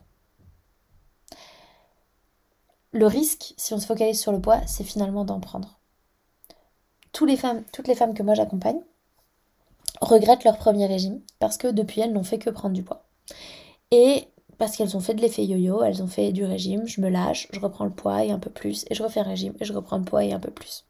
Le 2.96 3.06
risque, 3.06 3.52
si 3.58 3.74
on 3.74 3.78
se 3.78 3.84
focalise 3.84 4.18
sur 4.18 4.32
le 4.32 4.40
poids, 4.40 4.62
c'est 4.66 4.82
finalement 4.82 5.26
d'en 5.26 5.38
prendre. 5.38 5.78
Toutes 7.12 7.28
les 7.28 7.36
femmes, 7.36 7.62
que 8.14 8.22
moi 8.22 8.32
j'accompagne 8.32 8.80
regrettent 10.00 10.44
leur 10.44 10.56
premier 10.56 10.86
régime 10.86 11.20
parce 11.38 11.58
que 11.58 11.68
depuis 11.68 12.00
elles 12.00 12.14
n'ont 12.14 12.22
fait 12.22 12.38
que 12.38 12.48
prendre 12.48 12.74
du 12.74 12.82
poids. 12.82 13.04
Et 13.90 14.24
parce 14.56 14.76
qu'elles 14.76 14.96
ont 14.96 15.00
fait 15.00 15.12
de 15.12 15.20
l'effet 15.20 15.44
yo-yo, 15.44 15.82
elles 15.82 16.02
ont 16.02 16.06
fait 16.06 16.32
du 16.32 16.46
régime, 16.46 16.86
je 16.86 17.02
me 17.02 17.10
lâche, 17.10 17.48
je 17.52 17.60
reprends 17.60 17.84
le 17.84 17.90
poids 17.90 18.24
et 18.24 18.30
un 18.30 18.38
peu 18.38 18.48
plus, 18.48 18.86
et 18.88 18.94
je 18.94 19.02
refais 19.02 19.20
un 19.20 19.24
régime 19.24 19.52
et 19.60 19.66
je 19.66 19.74
reprends 19.74 19.98
le 19.98 20.04
poids 20.04 20.24
et 20.24 20.32
un 20.32 20.40
peu 20.40 20.50
plus. 20.50 20.86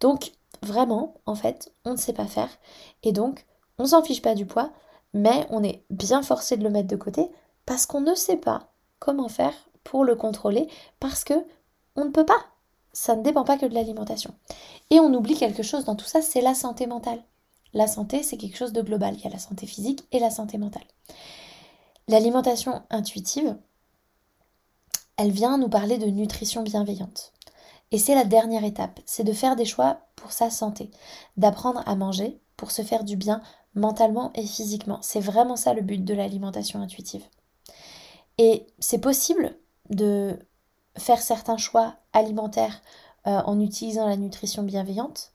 Donc 0.00 0.32
vraiment, 0.62 1.22
en 1.24 1.36
fait, 1.36 1.72
on 1.86 1.92
ne 1.92 1.96
sait 1.96 2.12
pas 2.12 2.26
faire. 2.26 2.50
Et 3.02 3.12
donc, 3.12 3.46
on 3.78 3.86
s'en 3.86 4.02
fiche 4.02 4.20
pas 4.20 4.34
du 4.34 4.44
poids, 4.44 4.72
mais 5.14 5.46
on 5.48 5.64
est 5.64 5.86
bien 5.88 6.20
forcé 6.22 6.58
de 6.58 6.64
le 6.64 6.70
mettre 6.70 6.88
de 6.88 6.96
côté 6.96 7.30
parce 7.64 7.86
qu'on 7.86 8.02
ne 8.02 8.14
sait 8.14 8.36
pas 8.36 8.74
comment 8.98 9.30
faire 9.30 9.54
pour 9.90 10.04
le 10.04 10.14
contrôler 10.14 10.68
parce 11.00 11.24
que 11.24 11.34
on 11.96 12.04
ne 12.04 12.10
peut 12.10 12.24
pas. 12.24 12.46
Ça 12.92 13.16
ne 13.16 13.24
dépend 13.24 13.42
pas 13.42 13.58
que 13.58 13.66
de 13.66 13.74
l'alimentation. 13.74 14.32
Et 14.90 15.00
on 15.00 15.12
oublie 15.12 15.34
quelque 15.34 15.64
chose 15.64 15.84
dans 15.84 15.96
tout 15.96 16.06
ça, 16.06 16.22
c'est 16.22 16.40
la 16.40 16.54
santé 16.54 16.86
mentale. 16.86 17.20
La 17.74 17.88
santé, 17.88 18.22
c'est 18.22 18.36
quelque 18.36 18.56
chose 18.56 18.72
de 18.72 18.82
global. 18.82 19.16
Il 19.16 19.24
y 19.24 19.26
a 19.26 19.30
la 19.30 19.40
santé 19.40 19.66
physique 19.66 20.06
et 20.12 20.20
la 20.20 20.30
santé 20.30 20.58
mentale. 20.58 20.84
L'alimentation 22.06 22.82
intuitive, 22.90 23.56
elle 25.16 25.32
vient 25.32 25.58
nous 25.58 25.68
parler 25.68 25.98
de 25.98 26.06
nutrition 26.06 26.62
bienveillante. 26.62 27.32
Et 27.90 27.98
c'est 27.98 28.14
la 28.14 28.24
dernière 28.24 28.64
étape, 28.64 29.00
c'est 29.06 29.24
de 29.24 29.32
faire 29.32 29.56
des 29.56 29.64
choix 29.64 30.02
pour 30.14 30.30
sa 30.30 30.50
santé, 30.50 30.92
d'apprendre 31.36 31.82
à 31.86 31.96
manger 31.96 32.40
pour 32.56 32.70
se 32.70 32.82
faire 32.82 33.02
du 33.02 33.16
bien 33.16 33.42
mentalement 33.74 34.30
et 34.36 34.46
physiquement. 34.46 35.00
C'est 35.02 35.18
vraiment 35.18 35.56
ça 35.56 35.74
le 35.74 35.82
but 35.82 36.04
de 36.04 36.14
l'alimentation 36.14 36.80
intuitive. 36.80 37.24
Et 38.38 38.66
c'est 38.78 39.00
possible 39.00 39.54
de 39.90 40.38
faire 40.96 41.20
certains 41.20 41.56
choix 41.56 41.96
alimentaires 42.12 42.82
euh, 43.26 43.42
en 43.44 43.60
utilisant 43.60 44.06
la 44.06 44.16
nutrition 44.16 44.62
bienveillante 44.62 45.32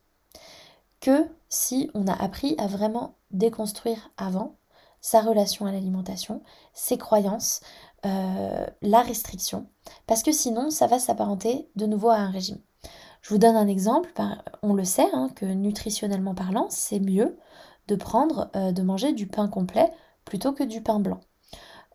que 1.01 1.29
si 1.49 1.91
on 1.93 2.07
a 2.07 2.13
appris 2.13 2.55
à 2.57 2.67
vraiment 2.67 3.15
déconstruire 3.31 4.09
avant 4.17 4.55
sa 5.01 5.21
relation 5.21 5.67
à 5.67 5.71
l'alimentation, 5.71 6.41
ses 6.73 6.97
croyances, 6.97 7.61
euh, 8.05 8.65
la 8.81 9.01
restriction, 9.01 9.67
parce 10.07 10.23
que 10.23 10.31
sinon 10.31 10.71
ça 10.71 10.87
va 10.87 10.97
s'apparenter 10.97 11.69
de 11.75 11.85
nouveau 11.85 12.09
à 12.09 12.17
un 12.17 12.31
régime. 12.31 12.59
Je 13.21 13.29
vous 13.29 13.37
donne 13.37 13.55
un 13.55 13.67
exemple, 13.67 14.11
on 14.61 14.73
le 14.73 14.83
sait, 14.83 15.09
hein, 15.13 15.29
que 15.35 15.45
nutritionnellement 15.45 16.35
parlant, 16.35 16.67
c'est 16.69 16.99
mieux 16.99 17.37
de 17.87 17.95
prendre, 17.95 18.49
euh, 18.55 18.71
de 18.71 18.81
manger 18.81 19.13
du 19.13 19.27
pain 19.27 19.47
complet 19.47 19.91
plutôt 20.25 20.53
que 20.53 20.63
du 20.63 20.81
pain 20.81 20.99
blanc. 20.99 21.21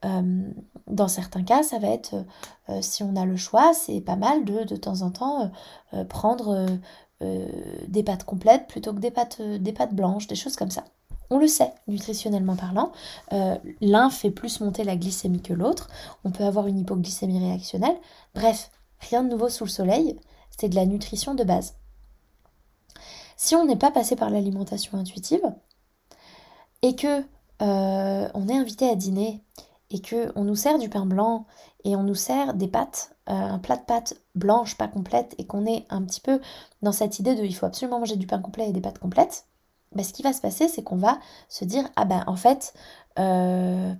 Euh, 0.05 0.51
dans 0.87 1.09
certains 1.09 1.43
cas, 1.43 1.63
ça 1.63 1.79
va 1.79 1.89
être, 1.89 2.15
euh, 2.69 2.81
si 2.81 3.03
on 3.03 3.17
a 3.17 3.25
le 3.25 3.37
choix, 3.37 3.75
c'est 3.75 4.01
pas 4.01 4.17
mal 4.17 4.45
de 4.45 4.65
de 4.65 4.77
temps 4.77 5.03
en 5.03 5.11
temps 5.11 5.51
euh, 5.95 6.05
prendre 6.05 6.67
des 7.87 8.03
pâtes 8.03 8.25
complètes 8.25 8.67
plutôt 8.67 8.95
que 8.95 8.99
des 8.99 9.11
pâtes, 9.11 9.43
des 9.43 9.73
pâtes 9.73 9.95
blanches, 9.95 10.27
des 10.27 10.35
choses 10.35 10.57
comme 10.57 10.71
ça. 10.71 10.85
On 11.29 11.39
le 11.39 11.47
sait, 11.47 11.75
nutritionnellement 11.87 12.57
parlant, 12.57 12.93
l'un 13.83 14.09
fait 14.09 14.31
plus 14.31 14.61
monter 14.61 14.85
la 14.85 14.97
glycémie 14.97 15.43
que 15.43 15.53
l'autre, 15.53 15.89
on 16.25 16.31
peut 16.31 16.45
avoir 16.45 16.67
une 16.67 16.79
hypoglycémie 16.79 17.39
réactionnelle, 17.39 17.97
bref, 18.35 18.71
rien 19.01 19.23
de 19.23 19.29
nouveau 19.29 19.51
sous 19.51 19.65
le 19.65 19.71
soleil, 19.71 20.19
c'est 20.49 20.71
de 20.71 20.75
la 20.75 20.87
nutrition 20.87 21.35
de 21.35 21.45
base. 21.45 21.75
Si 23.37 23.55
on 23.55 23.67
n'est 23.67 23.77
pas 23.77 23.91
passé 23.91 24.17
par 24.17 24.31
l'alimentation 24.31 24.97
intuitive, 24.97 25.43
et 26.83 26.97
que 26.97 27.23
euh, 27.63 28.29
on 28.35 28.49
est 28.49 28.57
invité 28.57 28.89
à 28.89 28.95
dîner 28.95 29.43
et 29.90 30.00
que 30.00 30.33
on 30.37 30.44
nous 30.44 30.57
sert 30.57 30.79
du 30.79 30.88
pain 30.88 31.07
blanc 31.07 31.46
et 31.85 31.96
on 31.96 32.03
nous 32.03 32.14
sert 32.14 32.55
des 32.55 32.68
pâtes, 32.68 33.16
euh, 33.29 33.33
un 33.33 33.59
plat 33.59 33.76
de 33.76 33.83
pâtes 33.83 34.14
blanches 34.35 34.76
pas 34.76 34.88
complètes 34.88 35.35
et 35.38 35.46
qu'on 35.46 35.66
est 35.66 35.87
un 35.90 36.03
petit 36.03 36.20
peu 36.20 36.40
dans 36.83 36.92
cette 36.92 37.18
idée 37.18 37.35
de 37.35 37.44
il 37.44 37.55
faut 37.55 37.66
absolument 37.66 38.00
manger 38.00 38.16
du 38.16 38.26
pain 38.26 38.40
complet 38.40 38.68
et 38.68 38.72
des 38.72 38.81
pâtes 38.81 38.98
complètes, 38.98 39.46
bah, 39.94 40.05
ce 40.05 40.12
qui 40.12 40.22
va 40.22 40.33
se 40.33 40.40
passer 40.40 40.68
c'est 40.68 40.83
qu'on 40.83 40.96
va 40.96 41.18
se 41.48 41.64
dire 41.64 41.85
ah 41.96 42.05
ben 42.05 42.24
en 42.26 42.37
fait 42.37 42.74
euh, 43.18 43.92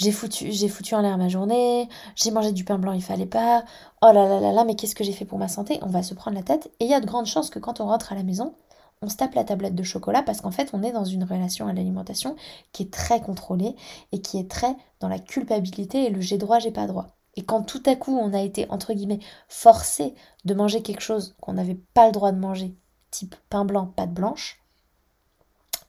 j'ai 0.00 0.12
foutu, 0.12 0.50
j'ai 0.50 0.68
foutu 0.68 0.94
en 0.94 1.02
l'air 1.02 1.18
ma 1.18 1.28
journée, 1.28 1.86
j'ai 2.16 2.30
mangé 2.30 2.52
du 2.52 2.64
pain 2.64 2.78
blanc, 2.78 2.92
il 2.92 3.02
fallait 3.02 3.26
pas, 3.26 3.64
oh 4.02 4.12
là 4.12 4.26
là 4.26 4.40
là 4.40 4.50
là, 4.50 4.64
mais 4.64 4.74
qu'est-ce 4.74 4.94
que 4.94 5.04
j'ai 5.04 5.12
fait 5.12 5.26
pour 5.26 5.38
ma 5.38 5.48
santé? 5.48 5.78
On 5.82 5.88
va 5.88 6.02
se 6.02 6.14
prendre 6.14 6.38
la 6.38 6.42
tête, 6.42 6.70
et 6.80 6.86
il 6.86 6.90
y 6.90 6.94
a 6.94 7.00
de 7.00 7.06
grandes 7.06 7.26
chances 7.26 7.50
que 7.50 7.58
quand 7.58 7.80
on 7.80 7.86
rentre 7.86 8.10
à 8.10 8.14
la 8.14 8.22
maison, 8.22 8.54
on 9.02 9.08
se 9.08 9.16
tape 9.16 9.34
la 9.34 9.44
tablette 9.44 9.74
de 9.74 9.82
chocolat 9.82 10.22
parce 10.22 10.40
qu'en 10.40 10.50
fait 10.50 10.70
on 10.72 10.82
est 10.82 10.92
dans 10.92 11.04
une 11.04 11.24
relation 11.24 11.66
à 11.66 11.72
l'alimentation 11.72 12.36
qui 12.72 12.82
est 12.82 12.92
très 12.92 13.20
contrôlée 13.20 13.74
et 14.12 14.20
qui 14.20 14.38
est 14.38 14.50
très 14.50 14.76
dans 15.00 15.08
la 15.08 15.18
culpabilité 15.18 16.04
et 16.04 16.10
le 16.10 16.20
j'ai 16.20 16.38
droit, 16.38 16.58
j'ai 16.58 16.70
pas 16.70 16.86
droit. 16.86 17.16
Et 17.36 17.42
quand 17.42 17.62
tout 17.62 17.82
à 17.86 17.96
coup 17.96 18.16
on 18.16 18.34
a 18.34 18.42
été 18.42 18.68
entre 18.70 18.92
guillemets 18.92 19.20
forcé 19.48 20.14
de 20.44 20.54
manger 20.54 20.82
quelque 20.82 21.00
chose 21.00 21.34
qu'on 21.40 21.54
n'avait 21.54 21.80
pas 21.94 22.06
le 22.06 22.12
droit 22.12 22.32
de 22.32 22.38
manger, 22.38 22.74
type 23.10 23.34
pain 23.48 23.64
blanc, 23.64 23.86
pâte 23.86 24.12
blanche, 24.12 24.60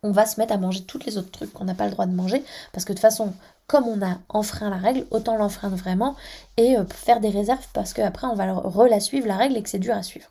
on 0.03 0.11
va 0.11 0.25
se 0.25 0.39
mettre 0.39 0.53
à 0.53 0.57
manger 0.57 0.83
tous 0.83 0.99
les 0.99 1.17
autres 1.17 1.31
trucs 1.31 1.53
qu'on 1.53 1.65
n'a 1.65 1.75
pas 1.75 1.85
le 1.85 1.91
droit 1.91 2.05
de 2.05 2.15
manger 2.15 2.43
parce 2.71 2.85
que 2.85 2.93
de 2.93 2.97
toute 2.97 3.01
façon 3.01 3.33
comme 3.67 3.87
on 3.87 4.05
a 4.05 4.19
enfreint 4.29 4.69
la 4.69 4.77
règle, 4.77 5.05
autant 5.11 5.37
l'enfreindre 5.37 5.77
vraiment 5.77 6.15
et 6.57 6.77
euh, 6.77 6.85
faire 6.85 7.19
des 7.19 7.29
réserves 7.29 7.65
parce 7.73 7.93
qu'après 7.93 8.27
on 8.27 8.35
va 8.35 8.53
re 8.53 8.87
la 8.87 8.99
suivre 8.99 9.27
la 9.27 9.37
règle 9.37 9.57
et 9.57 9.63
que 9.63 9.69
c'est 9.69 9.79
dur 9.79 9.95
à 9.95 10.03
suivre. 10.03 10.29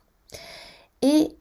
Et, 1.01 1.35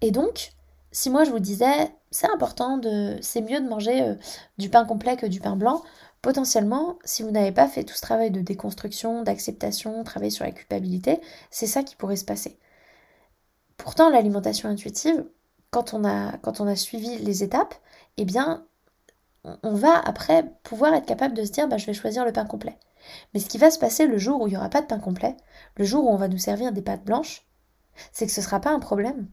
et 0.00 0.10
donc, 0.10 0.52
si 0.92 1.10
moi 1.10 1.24
je 1.24 1.30
vous 1.30 1.38
disais, 1.38 1.92
c'est 2.10 2.30
important 2.30 2.78
de, 2.78 3.18
c'est 3.20 3.42
mieux 3.42 3.60
de 3.60 3.68
manger 3.68 4.02
euh, 4.02 4.14
du 4.58 4.70
pain 4.70 4.84
complet 4.84 5.16
que 5.16 5.26
du 5.26 5.40
pain 5.40 5.56
blanc, 5.56 5.82
potentiellement, 6.22 6.98
si 7.04 7.22
vous 7.22 7.30
n'avez 7.30 7.52
pas 7.52 7.68
fait 7.68 7.84
tout 7.84 7.94
ce 7.94 8.00
travail 8.00 8.30
de 8.30 8.40
déconstruction, 8.40 9.22
d'acceptation, 9.22 10.02
travail 10.04 10.30
sur 10.30 10.44
la 10.44 10.52
culpabilité, 10.52 11.20
c'est 11.50 11.66
ça 11.66 11.82
qui 11.82 11.96
pourrait 11.96 12.16
se 12.16 12.24
passer. 12.24 12.58
Pourtant, 13.76 14.10
l'alimentation 14.10 14.68
intuitive, 14.68 15.24
quand 15.70 15.94
on 15.94 16.04
a, 16.04 16.36
quand 16.38 16.60
on 16.60 16.66
a 16.66 16.76
suivi 16.76 17.18
les 17.18 17.42
étapes, 17.42 17.74
eh 18.16 18.24
bien, 18.24 18.66
on 19.62 19.74
va 19.74 19.98
après 19.98 20.44
pouvoir 20.62 20.94
être 20.94 21.06
capable 21.06 21.34
de 21.34 21.44
se 21.44 21.52
dire, 21.52 21.68
bah, 21.68 21.78
je 21.78 21.86
vais 21.86 21.94
choisir 21.94 22.24
le 22.24 22.32
pain 22.32 22.44
complet. 22.44 22.76
Mais 23.32 23.40
ce 23.40 23.46
qui 23.46 23.58
va 23.58 23.70
se 23.70 23.78
passer 23.78 24.06
le 24.06 24.18
jour 24.18 24.40
où 24.40 24.46
il 24.46 24.50
n'y 24.50 24.56
aura 24.56 24.68
pas 24.70 24.80
de 24.82 24.86
pain 24.86 24.98
complet, 24.98 25.36
le 25.76 25.84
jour 25.84 26.04
où 26.04 26.08
on 26.08 26.16
va 26.16 26.28
nous 26.28 26.38
servir 26.38 26.72
des 26.72 26.82
pâtes 26.82 27.04
blanches, 27.04 27.46
c'est 28.12 28.26
que 28.26 28.32
ce 28.32 28.40
ne 28.40 28.44
sera 28.44 28.60
pas 28.60 28.70
un 28.70 28.80
problème. 28.80 29.28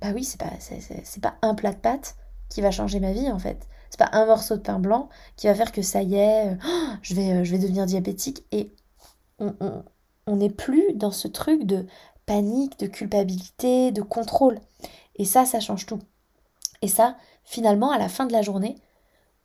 Bah 0.00 0.08
oui, 0.14 0.24
c'est 0.24 0.40
pas, 0.40 0.50
c'est, 0.58 1.20
pas 1.20 1.34
un 1.42 1.54
plat 1.54 1.72
de 1.72 1.78
pâtes 1.78 2.16
qui 2.48 2.62
va 2.62 2.70
changer 2.70 3.00
ma 3.00 3.12
vie 3.12 3.30
en 3.30 3.38
fait. 3.38 3.68
C'est 3.90 3.98
pas 3.98 4.10
un 4.12 4.26
morceau 4.26 4.56
de 4.56 4.62
pain 4.62 4.78
blanc 4.78 5.08
qui 5.36 5.46
va 5.46 5.54
faire 5.54 5.72
que 5.72 5.82
ça 5.82 6.02
y 6.02 6.14
est, 6.14 6.48
euh, 6.48 6.54
je, 7.02 7.14
vais, 7.14 7.32
euh, 7.32 7.44
je 7.44 7.50
vais 7.50 7.58
devenir 7.58 7.86
diabétique. 7.86 8.44
Et 8.52 8.72
on 10.26 10.36
n'est 10.36 10.50
plus 10.50 10.92
dans 10.94 11.10
ce 11.10 11.28
truc 11.28 11.64
de 11.64 11.86
panique, 12.26 12.78
de 12.78 12.86
culpabilité, 12.86 13.90
de 13.90 14.02
contrôle. 14.02 14.60
Et 15.16 15.24
ça, 15.24 15.44
ça 15.44 15.60
change 15.60 15.86
tout. 15.86 15.98
Et 16.82 16.88
ça, 16.88 17.16
finalement, 17.44 17.90
à 17.90 17.98
la 17.98 18.08
fin 18.08 18.26
de 18.26 18.32
la 18.32 18.42
journée, 18.42 18.76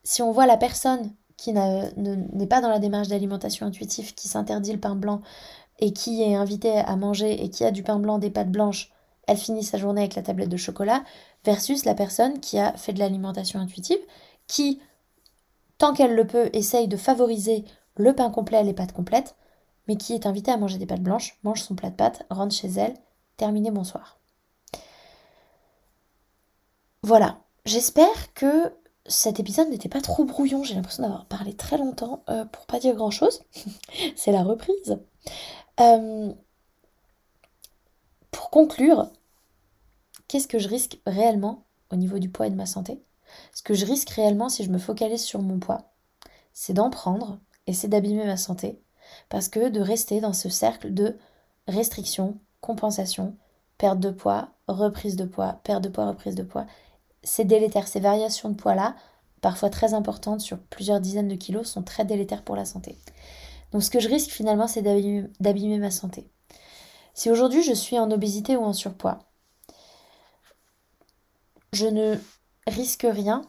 si 0.04 0.22
on 0.22 0.32
voit 0.32 0.46
la 0.46 0.58
personne 0.58 1.12
qui 1.38 1.52
n'est 1.52 2.48
pas 2.48 2.62
dans 2.62 2.70
la 2.70 2.80
démarche 2.80 3.08
d'alimentation 3.08 3.66
intuitive, 3.66 4.14
qui 4.14 4.28
s'interdit 4.28 4.72
le 4.72 4.80
pain 4.80 4.96
blanc 4.96 5.22
et 5.80 5.92
qui 5.92 6.22
est 6.22 6.36
invitée 6.36 6.78
à 6.78 6.96
manger 6.96 7.44
et 7.44 7.50
qui 7.50 7.66
a 7.66 7.72
du 7.72 7.84
pain 7.84 8.00
blanc, 8.00 8.20
des 8.20 8.30
pâtes 8.30 8.52
blanches, 8.52 8.92
elle 9.28 9.38
finit 9.38 9.64
sa 9.64 9.78
journée 9.78 10.02
avec 10.02 10.16
la 10.16 10.22
tablette 10.22 10.50
de 10.50 10.58
chocolat, 10.58 11.04
versus 11.44 11.86
la 11.86 11.96
personne 11.96 12.40
qui 12.40 12.60
a 12.60 12.74
fait 12.74 12.94
de 12.94 13.00
l'alimentation 13.00 13.60
intuitive, 13.60 14.00
qui, 14.48 14.82
tant 15.78 15.94
qu'elle 15.94 16.16
le 16.16 16.28
peut, 16.28 16.50
essaye 16.54 16.88
de 16.88 16.98
favoriser 16.98 17.66
le 17.98 18.14
pain 18.14 18.30
complet 18.30 18.62
et 18.62 18.64
les 18.64 18.74
pâtes 18.74 18.94
complètes, 18.94 19.36
mais 19.88 19.98
qui 19.98 20.14
est 20.14 20.26
invitée 20.26 20.52
à 20.52 20.58
manger 20.58 20.78
des 20.78 20.86
pâtes 20.86 21.04
blanches, 21.04 21.38
mange 21.44 21.62
son 21.62 21.76
plat 21.76 21.90
de 21.90 21.96
pâtes, 21.96 22.26
rentre 22.30 22.56
chez 22.56 22.70
elle, 22.70 22.96
terminé 23.38 23.72
bonsoir. 23.72 24.20
Voilà, 27.04 27.40
j'espère 27.66 28.34
que 28.34 28.74
cet 29.06 29.40
épisode 29.40 29.70
n'était 29.70 29.90
pas 29.90 30.02
trop 30.02 30.26
brouillon. 30.26 30.64
J'ai 30.64 30.74
l'impression 30.74 31.04
d'avoir 31.04 31.26
parlé 31.26 31.54
très 31.54 31.78
longtemps 31.78 32.24
euh, 32.30 32.46
pour 32.46 32.66
pas 32.66 32.80
dire 32.80 32.96
grand 32.96 33.12
chose. 33.12 33.44
C'est 34.16 34.32
la 34.32 34.44
reprise. 34.44 34.98
Euh, 35.80 36.34
conclure, 38.56 39.12
qu'est-ce 40.30 40.48
que 40.48 40.60
je 40.60 40.70
risque 40.70 41.02
réellement 41.06 41.66
au 41.92 41.98
niveau 41.98 42.20
du 42.20 42.30
poids 42.30 42.48
et 42.48 42.50
de 42.50 42.56
ma 42.56 42.66
santé? 42.66 43.04
Ce 43.54 43.62
que 43.62 43.74
je 43.74 43.86
risque 43.86 44.12
réellement 44.12 44.48
si 44.48 44.64
je 44.64 44.72
me 44.72 44.78
focalise 44.78 45.26
sur 45.26 45.42
mon 45.42 45.60
poids, 45.60 45.92
c'est 46.54 46.72
d'en 46.72 46.90
prendre 46.90 47.38
et 47.68 47.74
c'est 47.74 47.90
d'abîmer 47.90 48.26
ma 48.26 48.38
santé. 48.38 48.82
Parce 49.28 49.50
que 49.50 49.68
de 49.68 49.82
rester 49.82 50.22
dans 50.22 50.32
ce 50.32 50.48
cercle 50.48 50.94
de 50.94 51.18
restriction, 51.68 52.40
compensation, 52.62 53.36
perte 53.78 54.00
de 54.00 54.10
poids, 54.10 54.54
reprise 54.70 55.18
de 55.18 55.26
poids, 55.26 55.60
perte 55.66 55.84
de 55.84 55.90
poids, 55.90 56.08
reprise 56.08 56.36
de 56.36 56.44
poids, 56.44 56.66
ces 57.24 57.44
délétères, 57.44 57.90
ces 57.90 58.00
variations 58.00 58.48
de 58.48 58.56
poids-là, 58.56 58.96
parfois 59.42 59.70
très 59.70 59.94
importantes 59.94 60.40
sur 60.40 60.60
plusieurs 60.60 61.02
dizaines 61.02 61.28
de 61.28 61.36
kilos, 61.36 61.68
sont 61.68 61.84
très 61.84 62.06
délétères 62.06 62.46
pour 62.46 62.56
la 62.56 62.64
santé. 62.64 62.98
Donc 63.74 63.84
ce 63.84 63.90
que 63.90 64.00
je 64.00 64.08
risque 64.08 64.32
finalement, 64.32 64.70
c'est 64.70 64.82
d'abîmer 64.82 65.78
ma 65.78 65.92
santé. 65.92 66.32
Si 67.16 67.32
aujourd'hui 67.32 67.64
je 67.64 67.74
suis 67.74 67.98
en 67.98 68.12
obésité 68.12 68.58
ou 68.58 68.64
en 68.64 68.74
surpoids, 68.74 69.20
je 71.72 71.88
ne 71.88 72.18
risque 72.68 73.08
rien 73.10 73.42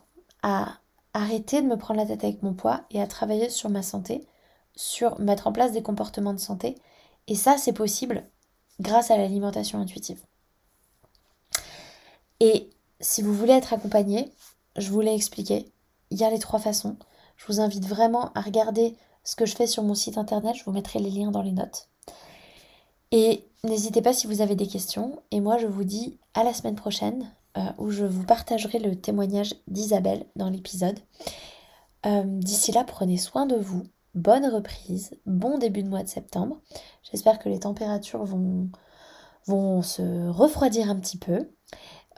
à 0.42 0.78
arrêter 1.14 1.60
de 1.62 1.66
me 1.66 1.76
prendre 1.76 1.98
la 1.98 2.06
tête 2.06 2.22
avec 2.22 2.42
mon 2.44 2.54
poids 2.54 2.84
et 2.90 3.02
à 3.02 3.08
travailler 3.08 3.50
sur 3.50 3.68
ma 3.68 3.82
santé, 3.82 4.24
sur 4.76 5.18
mettre 5.18 5.48
en 5.48 5.52
place 5.52 5.72
des 5.72 5.82
comportements 5.82 6.32
de 6.32 6.38
santé. 6.38 6.76
Et 7.26 7.34
ça, 7.34 7.58
c'est 7.58 7.72
possible 7.72 8.24
grâce 8.78 9.10
à 9.10 9.16
l'alimentation 9.16 9.80
intuitive. 9.80 10.22
Et 12.38 12.70
si 13.00 13.20
vous 13.20 13.34
voulez 13.34 13.54
être 13.54 13.72
accompagné, 13.72 14.30
je 14.76 14.90
vous 14.90 15.00
l'ai 15.00 15.14
expliqué, 15.14 15.72
il 16.10 16.18
y 16.18 16.24
a 16.24 16.30
les 16.30 16.38
trois 16.38 16.60
façons. 16.60 16.96
Je 17.36 17.46
vous 17.46 17.60
invite 17.60 17.86
vraiment 17.86 18.30
à 18.34 18.42
regarder 18.42 18.96
ce 19.24 19.34
que 19.34 19.46
je 19.46 19.56
fais 19.56 19.66
sur 19.66 19.82
mon 19.82 19.94
site 19.96 20.18
internet, 20.18 20.54
je 20.54 20.64
vous 20.64 20.72
mettrai 20.72 21.00
les 21.00 21.10
liens 21.10 21.32
dans 21.32 21.42
les 21.42 21.52
notes. 21.52 21.88
Et 23.10 23.48
n'hésitez 23.66 24.02
pas 24.02 24.12
si 24.12 24.26
vous 24.26 24.40
avez 24.40 24.56
des 24.56 24.66
questions. 24.66 25.22
Et 25.30 25.40
moi, 25.40 25.58
je 25.58 25.66
vous 25.66 25.84
dis 25.84 26.18
à 26.34 26.44
la 26.44 26.54
semaine 26.54 26.74
prochaine, 26.74 27.30
euh, 27.56 27.60
où 27.78 27.90
je 27.90 28.04
vous 28.04 28.24
partagerai 28.24 28.78
le 28.78 28.96
témoignage 28.96 29.54
d'Isabelle 29.68 30.26
dans 30.36 30.50
l'épisode. 30.50 30.98
Euh, 32.04 32.22
d'ici 32.24 32.72
là, 32.72 32.84
prenez 32.84 33.16
soin 33.16 33.46
de 33.46 33.56
vous. 33.56 33.84
Bonne 34.14 34.46
reprise, 34.46 35.14
bon 35.26 35.58
début 35.58 35.82
de 35.82 35.88
mois 35.88 36.02
de 36.02 36.08
septembre. 36.08 36.60
J'espère 37.02 37.38
que 37.38 37.48
les 37.48 37.60
températures 37.60 38.24
vont, 38.24 38.70
vont 39.46 39.82
se 39.82 40.28
refroidir 40.28 40.88
un 40.90 40.96
petit 40.96 41.18
peu. 41.18 41.50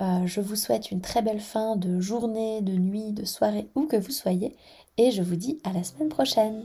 Euh, 0.00 0.26
je 0.26 0.40
vous 0.40 0.54
souhaite 0.54 0.92
une 0.92 1.00
très 1.00 1.22
belle 1.22 1.40
fin 1.40 1.76
de 1.76 1.98
journée, 1.98 2.60
de 2.60 2.72
nuit, 2.72 3.12
de 3.12 3.24
soirée, 3.24 3.68
où 3.74 3.86
que 3.86 3.96
vous 3.96 4.12
soyez. 4.12 4.56
Et 4.96 5.10
je 5.10 5.22
vous 5.22 5.36
dis 5.36 5.60
à 5.64 5.72
la 5.72 5.82
semaine 5.82 6.08
prochaine. 6.08 6.64